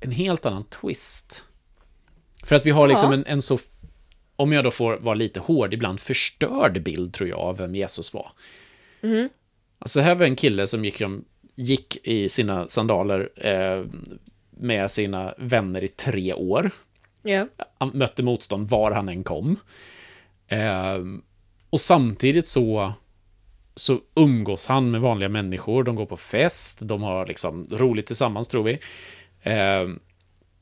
en 0.00 0.10
helt 0.10 0.46
annan 0.46 0.64
twist. 0.64 1.44
För 2.50 2.56
att 2.56 2.66
vi 2.66 2.70
har 2.70 2.88
liksom 2.88 3.12
Ja. 3.12 3.18
en, 3.18 3.26
en 3.26 3.42
så, 3.42 3.58
om 4.36 4.52
jag 4.52 4.64
då 4.64 4.70
får 4.70 4.96
vara 4.96 5.14
lite 5.14 5.40
hård, 5.40 5.74
ibland 5.74 6.00
förstörd 6.00 6.82
bild 6.82 7.12
tror 7.14 7.28
jag 7.28 7.38
av 7.38 7.56
vem 7.56 7.74
Jesus 7.74 8.14
var. 8.14 8.28
Alltså 9.78 10.00
här 10.00 10.14
var 10.14 10.26
en 10.26 10.36
kille 10.36 10.66
som 10.66 10.84
gick, 10.84 11.02
gick 11.54 12.06
i 12.06 12.28
sina 12.28 12.68
sandaler 12.68 13.30
eh, 13.36 13.84
med 14.50 14.90
sina 14.90 15.34
vänner 15.38 15.84
i 15.84 15.88
tre 15.88 16.34
år. 16.34 16.70
Ja. 17.22 17.46
Han 17.78 17.90
mötte 17.94 18.22
motstånd 18.22 18.68
var 18.68 18.90
han 18.90 19.08
än 19.08 19.24
kom. 19.24 19.56
Eh, 20.48 20.98
och 21.70 21.80
samtidigt 21.80 22.46
så, 22.46 22.92
så 23.74 24.00
umgås 24.16 24.66
han 24.66 24.90
med 24.90 25.00
vanliga 25.00 25.28
människor. 25.28 25.84
De 25.84 25.96
går 25.96 26.06
på 26.06 26.16
fest, 26.16 26.78
de 26.82 27.02
har 27.02 27.26
liksom 27.26 27.68
roligt 27.72 28.06
tillsammans 28.06 28.48
tror 28.48 28.62
vi. 28.62 28.78
Eh, 29.42 29.88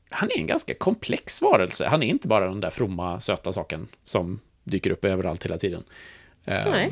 han 0.09 0.29
är 0.31 0.37
en 0.37 0.45
ganska 0.45 0.73
komplex 0.73 1.41
varelse. 1.41 1.87
Han 1.87 2.03
är 2.03 2.07
inte 2.07 2.27
bara 2.27 2.47
den 2.47 2.59
där 2.59 2.69
fromma, 2.69 3.19
söta 3.19 3.53
saken 3.53 3.87
som 4.03 4.39
dyker 4.63 4.89
upp 4.89 5.05
överallt 5.05 5.45
hela 5.45 5.57
tiden. 5.57 5.83
Eh, 6.45 6.71
Nej. 6.71 6.91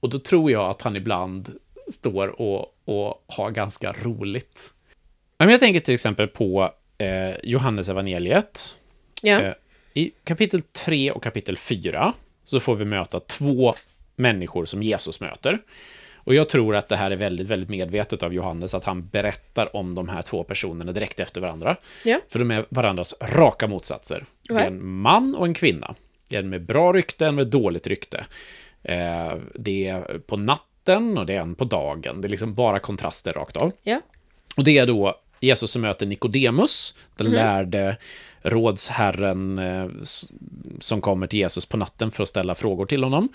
och 0.00 0.10
då 0.10 0.18
tror 0.18 0.50
jag 0.50 0.70
att 0.70 0.82
han 0.82 0.96
ibland 0.96 1.58
står 1.92 2.40
och, 2.40 2.76
och 2.84 3.24
har 3.26 3.50
ganska 3.50 3.92
roligt. 3.92 4.72
Jag 5.38 5.60
tänker 5.60 5.80
till 5.80 5.94
exempel 5.94 6.28
på 6.28 6.70
eh, 6.98 7.36
Johannes 7.42 7.88
evangeliet. 7.88 8.76
Ja. 9.22 9.40
Eh, 9.40 9.54
I 9.94 10.12
kapitel 10.24 10.62
3 10.62 11.10
och 11.10 11.22
kapitel 11.22 11.56
4 11.56 12.12
så 12.44 12.60
får 12.60 12.76
vi 12.76 12.84
möta 12.84 13.20
två 13.20 13.74
människor 14.16 14.64
som 14.64 14.82
Jesus 14.82 15.20
möter. 15.20 15.58
Och 16.24 16.34
jag 16.34 16.48
tror 16.48 16.76
att 16.76 16.88
det 16.88 16.96
här 16.96 17.10
är 17.10 17.16
väldigt, 17.16 17.46
väldigt 17.46 17.68
medvetet 17.68 18.22
av 18.22 18.34
Johannes, 18.34 18.74
att 18.74 18.84
han 18.84 19.08
berättar 19.08 19.76
om 19.76 19.94
de 19.94 20.08
här 20.08 20.22
två 20.22 20.44
personerna 20.44 20.92
direkt 20.92 21.20
efter 21.20 21.40
varandra. 21.40 21.76
Ja. 22.04 22.20
För 22.28 22.38
de 22.38 22.50
är 22.50 22.64
varandras 22.68 23.14
raka 23.20 23.66
motsatser. 23.66 24.24
Det 24.48 24.54
är 24.54 24.66
en 24.66 24.86
man 24.86 25.34
och 25.34 25.46
en 25.46 25.54
kvinna. 25.54 25.94
En 26.28 26.48
med 26.48 26.62
bra 26.62 26.92
rykte, 26.92 27.26
en 27.26 27.34
med 27.34 27.46
dåligt 27.46 27.86
rykte. 27.86 28.26
Eh, 28.82 29.32
det 29.54 29.86
är 29.86 30.18
på 30.18 30.36
natten 30.36 31.18
och 31.18 31.26
det 31.26 31.34
är 31.34 31.40
en 31.40 31.54
på 31.54 31.64
dagen. 31.64 32.20
Det 32.20 32.28
är 32.28 32.30
liksom 32.30 32.54
bara 32.54 32.78
kontraster 32.78 33.32
rakt 33.32 33.56
av. 33.56 33.72
Ja. 33.82 34.00
Och 34.56 34.64
det 34.64 34.78
är 34.78 34.86
då 34.86 35.14
Jesus 35.40 35.70
som 35.70 35.82
möter 35.82 36.06
Nikodemus, 36.06 36.94
den 37.16 37.30
lärde 37.30 37.96
rådsherren 38.42 39.58
eh, 39.58 39.86
som 40.80 41.00
kommer 41.00 41.26
till 41.26 41.38
Jesus 41.38 41.66
på 41.66 41.76
natten 41.76 42.10
för 42.10 42.22
att 42.22 42.28
ställa 42.28 42.54
frågor 42.54 42.86
till 42.86 43.04
honom. 43.04 43.28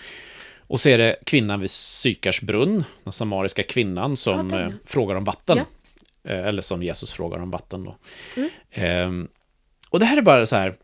Och 0.70 0.80
så 0.80 0.90
är 0.90 0.98
det 0.98 1.16
kvinnan 1.26 1.60
vid 1.60 1.70
Sykars 1.70 2.42
brunn, 2.42 2.84
den 3.04 3.14
samariska 3.14 3.64
kvinnan 3.64 4.18
som 4.18 4.50
Ja, 4.50 4.60
eh, 4.60 4.70
frågar 4.86 5.16
om 5.16 5.24
vatten. 5.24 5.58
Ja. 5.58 5.66
Eh, 6.32 6.48
eller 6.48 6.62
som 6.62 6.84
Jesus 6.84 7.14
frågar 7.14 7.40
om 7.40 7.52
vatten 7.52 7.84
då. 7.84 7.98
Mm. 8.36 8.50
Ehm, 8.72 9.28
och 9.90 10.00
det 10.00 10.06
här 10.06 10.18
är 10.18 10.22
bara 10.22 10.46
så 10.46 10.56
här, 10.56 10.76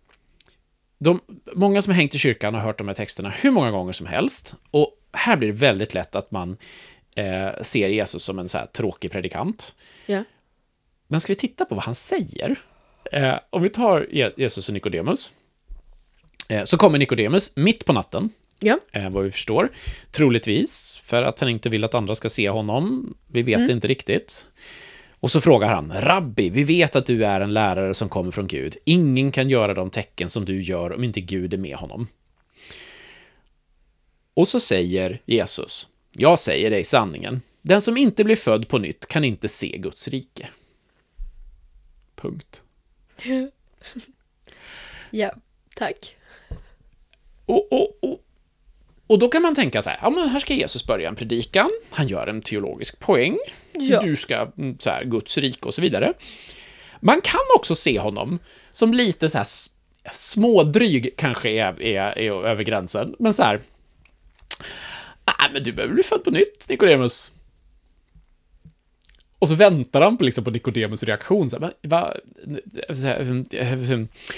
de, 1.00 1.22
många 1.56 1.82
som 1.82 1.92
har 1.94 1.96
hängt 1.98 2.16
i 2.16 2.20
kyrkan 2.20 2.54
har 2.54 2.62
hört 2.62 2.78
de 2.78 2.88
här 2.88 2.96
texterna 2.96 3.30
hur 3.30 3.52
många 3.52 3.72
gånger 3.72 3.92
som 3.94 4.06
helst. 4.08 4.56
Och 4.72 4.92
här 5.14 5.36
blir 5.38 5.48
det 5.48 5.54
väldigt 5.58 5.94
lätt 5.94 6.16
att 6.16 6.32
man 6.32 6.58
eh, 7.16 7.62
ser 7.62 7.88
Jesus 7.90 8.24
som 8.24 8.40
en 8.40 8.50
så 8.50 8.58
här 8.58 8.66
tråkig 8.66 9.12
predikant. 9.12 9.76
Ja. 10.06 10.24
Men 11.08 11.22
ska 11.22 11.32
vi 11.34 11.38
titta 11.40 11.66
på 11.66 11.76
vad 11.76 11.84
han 11.84 11.96
säger? 11.96 12.56
Eh, 13.12 13.36
om 13.50 13.62
vi 13.62 13.70
tar 13.70 14.08
Je- 14.12 14.34
Jesus 14.38 14.68
och 14.68 14.74
Nikodemus. 14.74 15.34
Eh, 16.50 16.64
så 16.64 16.78
kommer 16.78 17.00
Nikodemus 17.00 17.52
mitt 17.56 17.86
på 17.86 17.94
natten, 17.94 18.30
Ja. 18.66 18.80
eh, 18.92 19.10
vad 19.10 19.24
vi 19.24 19.32
förstår. 19.32 19.70
Troligtvis 20.12 21.02
för 21.04 21.24
att 21.24 21.40
han 21.40 21.50
inte 21.50 21.70
vill 21.70 21.84
att 21.84 21.94
andra 21.94 22.16
ska 22.16 22.30
se 22.30 22.50
honom. 22.50 23.14
Vi 23.28 23.44
vet 23.44 23.70
inte 23.70 23.88
riktigt. 23.88 24.48
Och 25.20 25.32
så 25.32 25.42
frågar 25.42 25.74
han, 25.74 25.94
Rabbi, 25.96 26.50
vi 26.50 26.64
vet 26.64 26.96
att 26.96 27.06
du 27.06 27.26
är 27.26 27.42
en 27.42 27.54
lärare 27.54 27.94
som 27.94 28.10
kommer 28.10 28.32
från 28.32 28.48
Gud. 28.48 28.78
Ingen 28.86 29.32
kan 29.32 29.50
göra 29.50 29.74
de 29.74 29.90
tecken 29.90 30.30
som 30.30 30.46
du 30.46 30.62
gör 30.62 30.94
om 30.94 31.04
inte 31.04 31.22
Gud 31.22 31.54
är 31.54 31.58
med 31.58 31.76
honom. 31.76 32.08
Och 34.34 34.48
så 34.48 34.60
säger 34.60 35.22
Jesus, 35.26 35.88
jag 36.12 36.40
säger 36.40 36.72
dig 36.72 36.84
sanningen. 36.84 37.42
Den 37.62 37.82
som 37.82 37.98
inte 37.98 38.24
blir 38.24 38.36
född 38.36 38.68
på 38.68 38.78
nytt 38.78 39.06
kan 39.08 39.24
inte 39.24 39.48
se 39.48 39.78
Guds 39.78 40.08
rike. 40.08 40.48
Punkt. 42.16 42.62
Ja. 45.10 45.32
Tack. 45.76 46.16
Och, 47.46 47.74
och, 47.74 47.98
och, 48.02 48.20
och 49.08 49.20
då 49.20 49.28
kan 49.28 49.42
man 49.42 49.56
tänka 49.56 49.82
så 49.82 49.90
här, 49.90 50.00
ja 50.02 50.10
men 50.10 50.30
här 50.30 50.40
ska 50.40 50.54
Jesus 50.54 50.88
börja 50.88 51.10
en 51.10 51.16
predikan, 51.16 51.70
han 51.90 52.08
gör 52.08 52.28
en 52.28 52.42
teologisk 52.42 53.00
poäng, 53.00 53.38
Ja. 53.74 54.02
du 54.02 54.16
ska, 54.16 54.36
mm, 54.58 54.80
så 54.80 54.90
här, 54.90 55.04
Guds 55.04 55.38
rike 55.38 55.66
och 55.68 55.74
så 55.74 55.82
vidare. 55.82 56.14
Man 57.00 57.22
kan 57.22 57.40
också 57.58 57.76
se 57.76 58.00
honom 58.00 58.40
som 58.72 58.94
lite 58.94 59.30
så 59.30 59.38
här 59.38 59.48
smådryg, 60.14 61.14
kanske 61.18 61.50
är, 61.50 61.82
är, 61.82 62.18
är 62.20 62.46
över 62.46 62.64
gränsen, 62.64 63.16
men 63.20 63.34
så 63.34 63.44
här, 63.44 63.60
nej 65.28 65.50
men 65.54 65.64
du 65.64 65.72
behöver 65.72 65.94
bli 65.94 66.04
född 66.04 66.24
på 66.24 66.32
nytt, 66.32 66.66
Nikodemus. 66.70 67.32
Och 69.40 69.48
så 69.50 69.56
väntar 69.56 70.02
han 70.02 70.18
på, 70.18 70.24
liksom, 70.24 70.44
på 70.44 70.52
Nikodemus 70.52 71.04
reaktion. 71.04 71.50
Så 71.50 71.60
här, 71.60 71.72
"Men 71.82 71.90
va? 71.90 72.14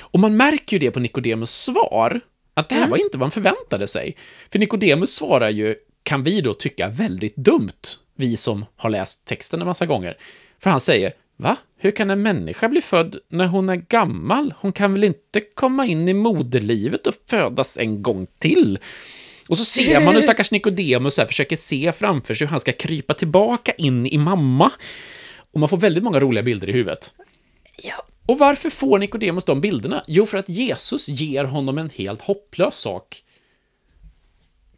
Och 0.01 0.19
man 0.19 0.38
märker 0.38 0.75
ju 0.75 0.79
det 0.79 0.91
på 0.91 1.00
Nikodemus 1.00 1.51
svar, 1.51 2.21
att 2.57 2.69
det 2.69 2.75
här 2.75 2.87
var 2.87 2.97
inte 2.97 3.17
vad 3.17 3.25
han 3.25 3.31
förväntade 3.31 3.87
sig. 3.87 4.15
För 4.51 4.59
Nikodemus 4.59 5.15
svarar 5.15 5.49
ju, 5.49 5.75
kan 6.03 6.23
vi 6.23 6.41
då 6.41 6.53
tycka, 6.53 6.87
väldigt 6.87 7.35
dumt, 7.35 7.81
vi 8.15 8.37
som 8.37 8.65
har 8.75 8.89
läst 8.89 9.25
texten 9.25 9.61
en 9.61 9.67
massa 9.67 9.85
gånger. 9.85 10.17
För 10.59 10.69
han 10.69 10.79
säger, 10.79 11.13
va? 11.37 11.55
Hur 11.77 11.91
kan 11.91 12.09
en 12.09 12.21
människa 12.21 12.69
bli 12.69 12.81
född 12.81 13.15
när 13.29 13.47
hon 13.47 13.69
är 13.69 13.75
gammal? 13.75 14.53
Hon 14.59 14.71
kan 14.71 14.93
väl 14.93 15.03
inte 15.03 15.41
komma 15.41 15.85
in 15.85 16.07
i 16.07 16.13
moderlivet 16.13 17.07
och 17.07 17.13
födas 17.29 17.77
en 17.77 18.01
gång 18.01 18.27
till? 18.39 18.79
Och 19.47 19.57
så 19.57 19.65
ser 19.65 20.01
man 20.01 20.13
hur 20.15 20.21
stackars 20.27 20.51
Nikodemus 20.51 21.15
försöker 21.15 21.55
se 21.55 21.91
framför 21.91 22.33
sig 22.33 22.47
hur 22.47 22.51
han 22.51 22.59
ska 22.59 22.71
krypa 22.71 23.13
tillbaka 23.13 23.71
in 23.71 24.07
i 24.07 24.17
mamma. 24.17 24.71
Och 25.51 25.59
man 25.59 25.69
får 25.69 25.77
väldigt 25.77 26.03
många 26.03 26.19
roliga 26.19 26.43
bilder 26.43 26.69
i 26.69 26.71
huvudet. 26.71 27.13
Ja. 27.83 28.05
Och 28.27 28.39
varför 28.39 28.69
får 28.69 29.00
Nikodemus 29.00 29.46
de 29.46 29.62
bilderna? 29.62 30.03
Jo, 30.07 30.25
för 30.25 30.38
att 30.38 30.50
Jesus 30.50 31.07
ger 31.07 31.43
honom 31.43 31.77
en 31.77 31.89
helt 31.89 32.22
hopplös 32.22 32.75
sak 32.75 33.24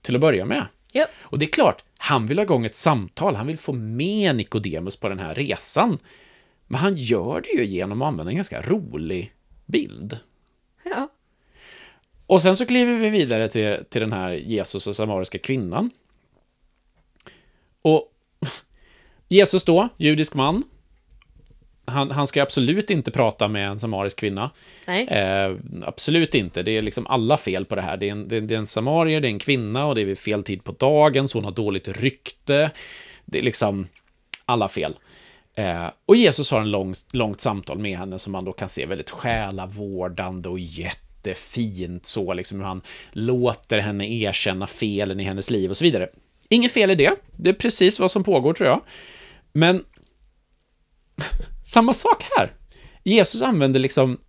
till 0.01 0.15
att 0.15 0.22
börja 0.22 0.46
med. 0.46 0.68
Ja. 0.91 1.06
Och 1.20 1.39
det 1.39 1.46
är 1.46 1.51
klart, 1.51 1.84
han 1.98 2.27
vill 2.27 2.38
ha 2.38 2.44
igång 2.44 2.65
ett 2.65 2.75
samtal, 2.75 3.36
han 3.36 3.48
vill 3.48 3.58
få 3.58 3.74
med 3.74 4.36
Nikodemus 4.36 4.96
på 4.96 5.10
den 5.10 5.20
här 5.20 5.36
resan. 5.36 5.98
Men 6.68 6.79
han 6.79 6.96
gör 6.96 7.41
det 7.41 7.50
ju 7.50 7.65
genom 7.65 8.01
att 8.01 8.08
använda 8.08 8.32
en 8.32 8.36
ganska 8.36 8.62
rolig 8.62 9.34
bild. 9.65 10.20
Ja. 10.84 11.10
Och 12.25 12.41
sen 12.41 12.56
så 12.56 12.65
kliver 12.65 13.00
vi 13.00 13.10
vidare 13.10 13.48
till, 13.48 13.77
till 13.89 14.01
den 14.01 14.13
här 14.13 14.32
Jesus 14.32 14.88
och 14.88 14.96
samariska 14.96 15.38
kvinnan. 15.38 15.89
Och 17.82 18.13
Jesus 19.27 19.63
då, 19.63 19.89
judisk 19.98 20.34
man. 20.34 20.63
Han, 21.89 22.12
han 22.12 22.27
ska 22.27 22.41
absolut 22.41 22.89
inte 22.89 23.12
prata 23.12 23.48
med 23.48 23.67
en 23.67 23.79
samarisk 23.79 24.19
kvinna. 24.19 24.51
Eh, 24.88 25.55
absolut 25.86 26.36
inte. 26.36 26.63
Det 26.63 26.72
är 26.72 26.81
liksom 26.81 27.08
alla 27.08 27.38
fel 27.38 27.65
på 27.65 27.75
det 27.75 27.81
här. 27.81 27.98
Det 27.98 28.08
är, 28.08 28.12
en, 28.12 28.27
det, 28.27 28.39
det 28.39 28.53
är 28.53 28.60
en 28.60 28.67
samarier, 28.67 29.22
det 29.22 29.27
är 29.27 29.29
en 29.29 29.39
kvinna 29.39 29.86
och 29.86 29.96
det 29.96 30.01
är 30.01 30.05
vid 30.05 30.19
fel 30.19 30.43
tid 30.43 30.63
på 30.63 30.72
dagen, 30.72 31.27
så 31.27 31.38
hon 31.38 31.46
har 31.46 31.51
dåligt 31.51 31.88
rykte. 31.88 32.72
Det 33.25 33.39
är 33.39 33.43
liksom 33.43 33.88
alla 34.46 34.67
fel. 34.67 34.96
Eh, 35.55 35.88
och 36.05 36.15
Jesus 36.15 36.51
har 36.51 36.62
en 36.62 36.72
lång, 36.72 36.93
långt 37.12 37.41
samtal 37.41 37.79
med 37.79 37.98
henne 37.98 38.19
som 38.19 38.31
man 38.31 38.46
då 38.46 38.53
kan 38.53 38.69
se 38.69 38.86
väldigt 38.86 39.10
själavårdande 39.10 40.50
och 40.50 40.60
jättefint 40.60 42.05
så, 42.05 42.34
liksom 42.34 42.60
hur 42.60 42.65
han 42.65 42.81
låter 43.12 43.79
henne 43.79 44.08
erkänna 44.08 44.67
felen 44.67 45.19
i 45.19 45.24
hennes 45.24 45.50
liv 45.50 45.69
och 45.69 45.77
så 45.77 45.84
vidare. 45.84 46.10
Inget 46.50 46.72
fel 46.72 46.91
i 46.91 46.96
det. 46.96 47.15
Det 47.31 47.50
är 47.50 47.53
precis 47.53 48.00
vad 48.00 48.12
som 48.12 48.24
pågår, 48.24 48.53
tror 48.53 48.69
jag. 48.69 48.81
Men 49.53 49.84
samma 51.69 51.93
sak 51.93 52.23
här. 52.35 52.53
Jesus 53.03 53.41
använder 53.41 53.79
liksom 53.79 54.19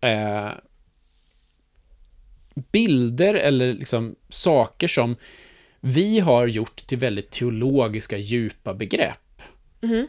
eh, 0.00 0.50
bilder 2.72 3.34
eller 3.34 3.74
liksom 3.74 4.16
saker 4.28 4.88
som 4.88 5.16
vi 5.80 6.20
har 6.20 6.46
gjort 6.46 6.76
till 6.86 6.98
väldigt 6.98 7.30
teologiska, 7.30 8.16
djupa 8.16 8.74
begrepp. 8.74 9.42
Mhm. 9.80 10.06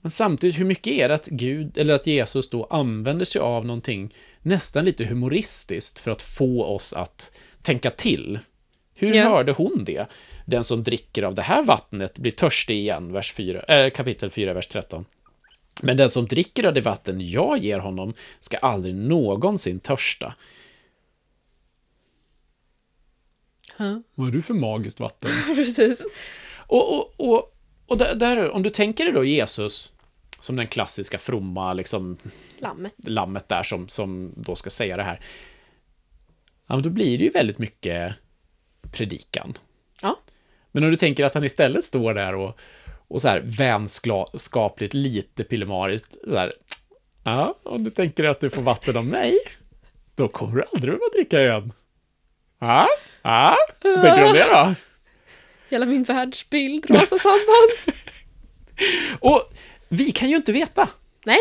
Men 0.00 0.10
samtidigt, 0.10 0.58
hur 0.58 0.64
mycket 0.64 0.92
är 0.92 1.08
det 1.08 1.14
att 1.14 1.26
Gud, 1.26 1.78
eller 1.78 1.94
att 1.94 2.06
Jesus 2.06 2.50
då 2.50 2.64
använder 2.64 3.24
sig 3.24 3.40
av 3.40 3.66
någonting 3.66 4.14
nästan 4.42 4.84
lite 4.84 5.04
humoristiskt 5.04 5.98
för 5.98 6.10
att 6.10 6.22
få 6.22 6.64
oss 6.64 6.92
att 6.92 7.36
tänka 7.62 7.90
till? 7.90 8.38
Hur 9.00 9.14
Ja. 9.14 9.22
hörde 9.28 9.52
hon 9.52 9.84
det? 9.84 10.06
Den 10.46 10.64
som 10.64 10.82
dricker 10.82 11.22
av 11.22 11.34
det 11.34 11.42
här 11.42 11.62
vattnet 11.62 12.18
blir 12.18 12.32
törstig 12.32 12.76
igen, 12.78 13.12
vers 13.12 13.32
4, 13.32 13.60
äh, 13.62 13.90
kapitel 13.90 14.30
4, 14.30 14.52
vers 14.52 14.66
13. 14.66 15.04
Men 15.82 15.96
den 15.96 16.10
som 16.10 16.26
dricker 16.26 16.64
av 16.64 16.74
det 16.74 16.80
vatten 16.80 17.30
jag 17.30 17.58
ger 17.58 17.78
honom 17.78 18.14
ska 18.40 18.56
aldrig 18.56 18.94
någonsin 18.94 19.80
törsta. 19.80 20.34
Ja. 23.78 24.02
Vad 24.14 24.28
är 24.28 24.32
du 24.32 24.42
för 24.42 24.54
magiskt 24.54 25.00
vatten? 25.00 25.30
Precis. 25.54 26.06
Och, 26.56 26.94
och, 26.98 27.14
och, 27.16 27.56
och 27.86 27.98
där, 27.98 28.14
där, 28.14 28.50
om 28.50 28.62
du 28.62 28.70
tänker 28.70 29.04
dig 29.04 29.12
då 29.12 29.24
Jesus 29.24 29.94
som 30.40 30.56
den 30.56 30.66
klassiska 30.66 31.18
fromma 31.18 31.72
liksom, 31.72 32.16
Lammet. 32.58 32.94
lammet 33.06 33.48
där 33.48 33.62
som, 33.62 33.88
som 33.88 34.32
då 34.36 34.56
ska 34.56 34.70
säga 34.70 34.96
det 34.96 35.02
här. 35.02 35.20
Ja, 36.66 36.74
men 36.74 36.82
då 36.82 36.90
blir 36.90 37.18
det 37.18 37.24
ju 37.24 37.30
väldigt 37.30 37.58
mycket 37.58 38.14
predikan. 38.92 39.58
Ja. 40.02 40.18
Men 40.72 40.84
om 40.84 40.90
du 40.90 40.96
tänker 40.96 41.24
att 41.24 41.34
han 41.34 41.44
istället 41.44 41.84
står 41.84 42.14
där 42.14 42.36
och, 42.36 42.60
och 43.08 43.22
så 43.22 43.28
här 43.28 43.40
vänskapligt, 43.44 44.94
lite 44.94 45.44
pillemariskt, 45.44 46.16
så 46.28 46.36
här, 46.36 46.52
ja, 47.24 47.58
om 47.62 47.84
du 47.84 47.90
tänker 47.90 48.24
att 48.24 48.40
du 48.40 48.50
får 48.50 48.62
vatten 48.62 48.96
av 48.96 49.06
mig, 49.06 49.38
då 50.14 50.28
kommer 50.28 50.56
du 50.56 50.64
aldrig 50.72 50.92
behöva 50.92 51.04
dricka 51.14 51.40
igen. 51.40 51.72
Ja, 52.60 52.88
ja, 53.22 53.56
vad 53.82 54.02
tänker 54.02 54.16
du 54.16 54.26
om 54.26 54.32
det 54.32 54.44
då? 54.44 54.74
Hela 55.68 55.86
min 55.86 56.02
världsbild 56.02 56.90
rasar 56.90 57.18
samman. 57.18 57.96
Och 59.20 59.52
vi 59.88 60.10
kan 60.10 60.30
ju 60.30 60.36
inte 60.36 60.52
veta. 60.52 60.88
Nej. 61.24 61.38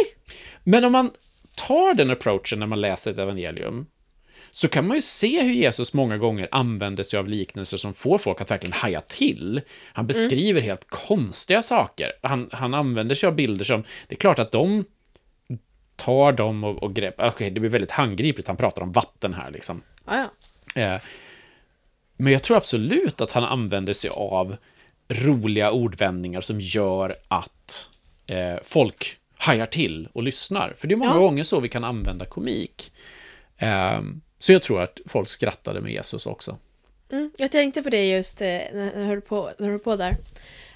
Men 0.63 0.85
om 0.85 0.91
man 0.91 1.11
tar 1.55 1.93
den 1.93 2.11
approachen 2.11 2.59
när 2.59 2.67
man 2.67 2.81
läser 2.81 3.11
ett 3.11 3.17
evangelium, 3.17 3.85
så 4.51 4.67
kan 4.67 4.87
man 4.87 4.97
ju 4.97 5.01
se 5.01 5.41
hur 5.43 5.53
Jesus 5.53 5.93
många 5.93 6.17
gånger 6.17 6.47
använder 6.51 7.03
sig 7.03 7.19
av 7.19 7.27
liknelser 7.27 7.77
som 7.77 7.93
får 7.93 8.17
folk 8.17 8.41
att 8.41 8.51
verkligen 8.51 8.73
haja 8.73 8.99
till. 9.01 9.61
Han 9.93 10.07
beskriver 10.07 10.61
helt 10.61 10.89
konstiga 10.89 11.61
saker. 11.61 12.11
Han, 12.21 12.49
han 12.51 12.73
använder 12.73 13.15
sig 13.15 13.27
av 13.27 13.35
bilder 13.35 13.65
som, 13.65 13.83
det 14.07 14.15
är 14.15 14.19
klart 14.19 14.39
att 14.39 14.51
de 14.51 14.85
tar 15.95 16.31
dem 16.31 16.63
och, 16.63 16.83
och 16.83 16.95
grepp, 16.95 17.15
okej, 17.17 17.49
det 17.51 17.59
blir 17.59 17.69
väldigt 17.69 17.91
handgripligt, 17.91 18.47
han 18.47 18.57
pratar 18.57 18.81
om 18.81 18.91
vatten 18.91 19.33
här 19.33 19.51
liksom. 19.51 19.81
Ja, 20.05 20.29
ja. 20.75 20.81
Eh, 20.81 21.01
Men 22.17 22.33
jag 22.33 22.43
tror 22.43 22.57
absolut 22.57 23.21
att 23.21 23.31
han 23.31 23.43
använder 23.43 23.93
sig 23.93 24.09
av 24.13 24.55
roliga 25.09 25.71
ordvändningar 25.71 26.41
som 26.41 26.59
gör 26.59 27.15
att 27.27 27.89
eh, 28.27 28.55
folk 28.63 29.17
hajar 29.37 29.65
till 29.65 30.07
och 30.13 30.23
lyssnar. 30.23 30.73
För 30.77 30.87
det 30.87 30.93
är 30.93 30.97
många 30.97 31.11
Ja. 31.13 31.17
gånger 31.19 31.43
så 31.43 31.59
vi 31.59 31.69
kan 31.69 31.83
använda 31.83 32.25
komik. 32.25 32.91
Eh, 33.59 34.01
så 34.39 34.51
jag 34.51 34.63
tror 34.63 34.81
att 34.81 34.99
folk 35.05 35.29
skrattade 35.29 35.81
med 35.81 35.91
Jesus 35.91 36.25
också. 36.25 36.57
Mm, 37.11 37.31
jag 37.37 37.51
tänkte 37.51 37.81
på 37.81 37.89
det 37.89 38.09
just 38.09 38.41
eh, 38.41 38.47
när 38.47 38.99
jag 38.99 39.05
höll 39.07 39.21
på, 39.21 39.51
när 39.57 39.65
jag 39.65 39.71
höll 39.71 39.79
på 39.79 39.95
där. 39.95 40.17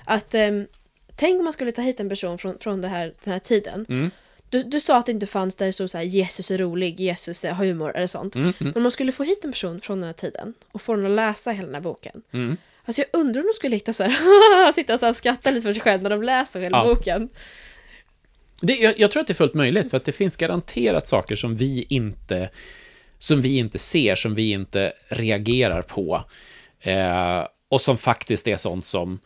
Att 0.06 0.34
ehm, 0.34 0.68
tänk 1.16 1.38
om 1.40 1.44
man 1.44 1.54
skulle 1.54 1.72
ta 1.72 1.82
hit 1.82 2.00
en 2.00 2.10
person 2.10 2.38
från, 2.38 2.60
från 2.60 2.84
här, 2.84 3.14
den 3.24 3.32
här 3.34 3.40
tiden. 3.40 3.86
Mm. 3.90 4.12
Du, 4.50 4.64
du 4.64 4.80
sa 4.80 4.98
att 4.98 5.06
det 5.06 5.12
inte 5.12 5.28
fanns 5.28 5.56
där 5.56 5.66
det 5.66 5.74
stod 5.74 5.90
så 5.90 5.98
här 5.98 6.06
Jesus 6.06 6.52
är 6.52 6.58
rolig, 6.58 7.00
Jesus 7.00 7.46
är- 7.46 7.52
har 7.52 7.66
humor 7.66 7.96
eller 7.96 8.08
sånt. 8.08 8.36
Mm, 8.36 8.48
mm, 8.48 8.56
Men 8.60 8.74
om 8.76 8.82
man 8.84 8.92
skulle 8.92 9.12
få 9.12 9.24
hit 9.24 9.46
en 9.46 9.52
person 9.52 9.82
från 9.82 10.00
den 10.00 10.06
här 10.08 10.14
tiden 10.14 10.54
och 10.72 10.82
få 10.82 10.96
den 10.96 11.06
att 11.06 11.12
läsa 11.12 11.52
hela 11.52 11.66
den 11.66 11.76
här 11.76 11.82
boken. 11.82 12.22
mm. 12.32 12.58
Alltså 12.86 13.02
jag 13.02 13.20
undrar 13.20 13.42
om 13.42 13.48
de 13.48 13.54
skulle 13.54 13.76
hitta 13.76 13.94
så 13.94 14.04
här, 14.04 14.72
sitta 14.74 14.94
och 14.94 15.00
så 15.00 15.06
här 15.06 15.14
skratta 15.14 15.52
lite 15.52 15.62
för 15.68 15.74
sig 15.74 15.82
själv 15.82 16.02
när 16.02 16.10
de 16.10 16.24
läser 16.24 16.60
hela 16.60 16.78
Ja. 16.78 16.84
boken. 16.96 17.30
Det, 18.62 18.74
jag, 18.74 19.00
jag 19.00 19.12
tror 19.12 19.22
att 19.22 19.28
det 19.28 19.34
är 19.34 19.36
fullt 19.36 19.54
möjligt, 19.54 19.90
för 19.90 19.98
att 19.98 20.06
det 20.06 20.12
finns 20.12 20.36
garanterat 20.36 21.08
saker 21.08 21.36
som 21.36 21.56
vi 21.56 21.86
inte, 21.90 22.50
som 23.18 23.42
vi 23.42 23.58
inte 23.58 23.78
ser, 23.78 24.16
som 24.16 24.36
vi 24.36 24.52
inte 24.52 24.94
reagerar 25.10 25.82
på. 25.82 26.24
Eh, 26.80 27.48
och 27.70 27.82
som 27.82 27.98
faktiskt 27.98 28.48
är 28.48 28.58
sånt 28.58 28.86
som 28.86 29.20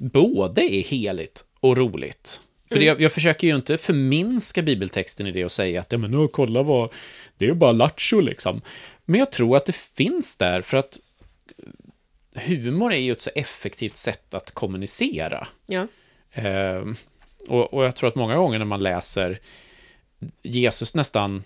både 0.00 0.74
är 0.74 0.82
heligt 0.82 1.44
och 1.60 1.76
roligt. 1.76 2.40
För 2.68 2.78
det, 2.78 2.84
jag, 2.84 3.00
jag 3.00 3.12
försöker 3.12 3.46
ju 3.46 3.54
inte 3.54 3.78
förminska 3.78 4.62
bibeltexten 4.62 5.26
i 5.26 5.32
det 5.32 5.44
och 5.44 5.52
säga 5.52 5.80
att 5.80 5.92
ja, 5.92 5.98
men 5.98 6.10
nu, 6.10 6.28
kolla 6.28 6.62
vad, 6.62 6.92
det 7.36 7.46
är 7.46 7.54
bara 7.54 7.72
lattjo 7.72 8.20
liksom. 8.20 8.60
Men 9.04 9.20
jag 9.20 9.32
tror 9.32 9.56
att 9.56 9.66
det 9.66 9.76
finns 9.76 10.36
där 10.36 10.62
för 10.62 10.76
att 10.76 10.98
humor 12.34 12.92
är 12.92 12.98
ju 12.98 13.12
ett 13.12 13.20
så 13.20 13.30
effektivt 13.34 13.96
sätt 13.96 14.34
att 14.34 14.50
kommunicera. 14.50 15.48
Ja. 15.66 15.86
Eh, 16.32 16.84
och, 17.48 17.74
och 17.74 17.84
jag 17.84 17.96
tror 17.96 18.08
att 18.08 18.14
många 18.14 18.36
gånger 18.36 18.58
när 18.58 18.66
man 18.66 18.82
läser 18.82 19.40
Jesus 20.42 20.94
nästan... 20.94 21.44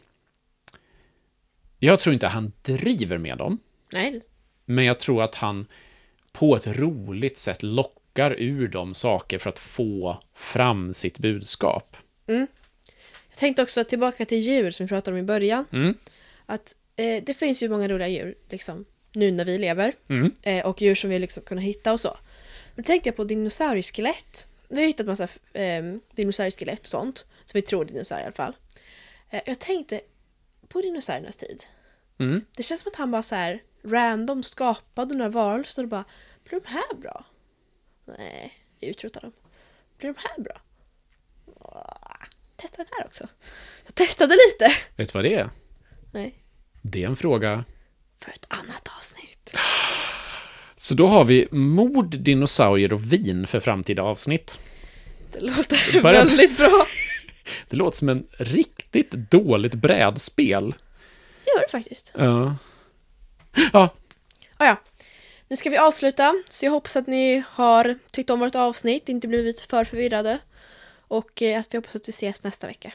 Jag 1.79 2.01
tror 2.01 2.13
inte 2.15 2.27
han 2.27 2.53
driver 2.63 3.19
med 3.19 3.39
dem, 3.39 3.59
Nej. 3.93 4.21
men 4.65 4.85
jag 4.85 4.99
tror 4.99 5.23
att 5.23 5.35
han 5.35 5.67
på 6.33 6.57
ett 6.57 6.67
roligt 6.67 7.37
sätt 7.37 7.63
lockar 7.63 8.35
ur 8.39 8.69
dem 8.69 8.95
saker 8.95 9.39
för 9.39 9.51
att 9.51 9.59
få 9.59 10.19
fram 10.35 10.95
sitt 10.95 11.19
budskap. 11.19 11.97
Jag 13.37 13.39
tänkte 13.39 13.63
också 13.63 13.85
tillbaka 13.85 14.25
till 14.25 14.39
djur 14.39 14.71
som 14.71 14.87
vi 14.87 14.89
pratade 14.89 15.17
om 15.17 15.19
i 15.19 15.27
början. 15.27 15.65
Mm. 15.73 15.95
Att 16.47 16.75
eh, 16.97 17.23
det 17.25 17.35
finns 17.35 17.63
ju 17.63 17.69
många 17.69 17.89
roliga 17.89 18.09
djur 18.09 18.35
liksom, 18.49 18.85
nu 19.13 19.31
när 19.31 19.45
vi 19.45 19.59
lever. 19.59 19.93
Mm. 20.09 20.33
Eh, 20.43 20.67
och 20.67 20.83
djur 20.83 20.95
som 20.95 21.11
vi 21.11 21.19
liksom 21.19 21.43
kunnat 21.43 21.65
hitta 21.65 21.93
och 21.93 22.01
så. 22.01 22.19
Men 22.75 22.83
då 22.83 22.87
tänkte 22.87 23.09
jag 23.09 23.17
på 23.17 23.25
dinosaurieskelett. 23.25 24.47
Vi 24.69 24.81
har 24.81 24.87
hittat 24.87 25.07
massa 25.07 25.29
eh, 25.53 25.85
dinosaurieskelett 26.15 26.81
och 26.81 26.87
sånt. 26.87 27.27
Så 27.45 27.51
vi 27.55 27.63
tror 27.63 27.85
dinosaurier 27.85 28.23
i 28.23 28.27
alla 28.27 28.33
fall. 28.35 28.57
Eh, 29.31 29.43
jag 29.47 29.59
tänkte 29.59 30.01
på 30.69 30.81
dinosauriernas 30.81 31.37
tid. 31.37 31.65
Mm. 32.19 32.45
Det 32.57 32.63
känns 32.63 32.81
som 32.81 32.91
att 32.93 32.97
han 32.97 33.11
bara 33.11 33.23
så 33.23 33.35
här 33.35 33.63
random 33.85 34.43
skapade 34.43 35.15
några 35.15 35.31
varelser 35.31 35.83
och 35.83 35.89
bara 35.89 36.05
Blir 36.49 36.61
de 36.61 36.69
här 36.69 36.95
bra? 36.97 37.25
Nej, 38.19 38.55
vi 38.81 38.87
utrotar 38.87 39.21
dem. 39.21 39.33
Blir 39.99 40.13
de 40.13 40.19
här 40.19 40.43
bra? 40.43 40.61
Åh, 41.47 42.25
Testa 42.57 42.77
den 42.77 42.87
här 42.99 43.07
också. 43.07 43.29
Jag 43.87 43.95
testade 43.95 44.35
lite. 44.35 44.77
Vet 44.97 45.09
du 45.13 45.19
vad 45.19 45.25
det 45.25 45.35
är? 45.35 45.51
Nej, 46.13 46.35
Det 46.83 47.03
är 47.03 47.07
en 47.07 47.17
fråga. 47.17 47.65
för 48.19 48.31
ett 48.33 48.47
annat 48.49 48.89
avsnitt. 48.97 49.53
Så 50.77 50.95
då 50.95 51.07
har 51.07 51.25
vi 51.25 51.49
mord, 51.51 52.07
dinosaurier 52.19 52.93
och 52.93 53.13
vin 53.13 53.47
för 53.47 53.61
framtida 53.61 54.03
avsnitt. 54.03 54.61
Det 55.33 55.41
låter 55.41 56.03
Bara- 56.03 56.13
väldigt 56.13 56.57
bra. 56.57 56.87
Det 57.69 57.77
låter 57.77 57.97
som 57.99 58.09
en 58.09 58.27
riktigt 58.39 59.11
dåligt 59.11 59.75
brädspel. 59.75 60.71
Det 61.45 61.51
gör 61.51 61.61
det 61.61 61.71
faktiskt. 61.71 62.13
Ja. 62.19 62.57
Ja, 63.73 63.89
Ah, 64.57 64.67
ja. 64.67 64.77
Nu 65.49 65.57
ska 65.57 65.71
vi 65.71 65.77
avsluta, 65.79 66.35
så 66.49 66.65
jag 66.67 66.73
hoppas 66.73 66.97
att 66.97 67.07
ni 67.07 67.43
har 67.49 67.99
tyckt 68.13 68.31
om 68.31 68.41
vårt 68.41 68.55
avsnitt, 68.55 69.09
inte 69.09 69.29
blivit 69.29 69.61
för 69.61 69.85
förvirrade. 69.85 70.39
Och 71.09 71.43
eh, 71.43 71.61
att 71.61 71.75
vi 71.75 71.79
hoppas 71.79 71.97
att 71.97 72.09
vi 72.09 72.11
ses 72.11 72.43
nästa 72.43 72.67
vecka. 72.67 72.93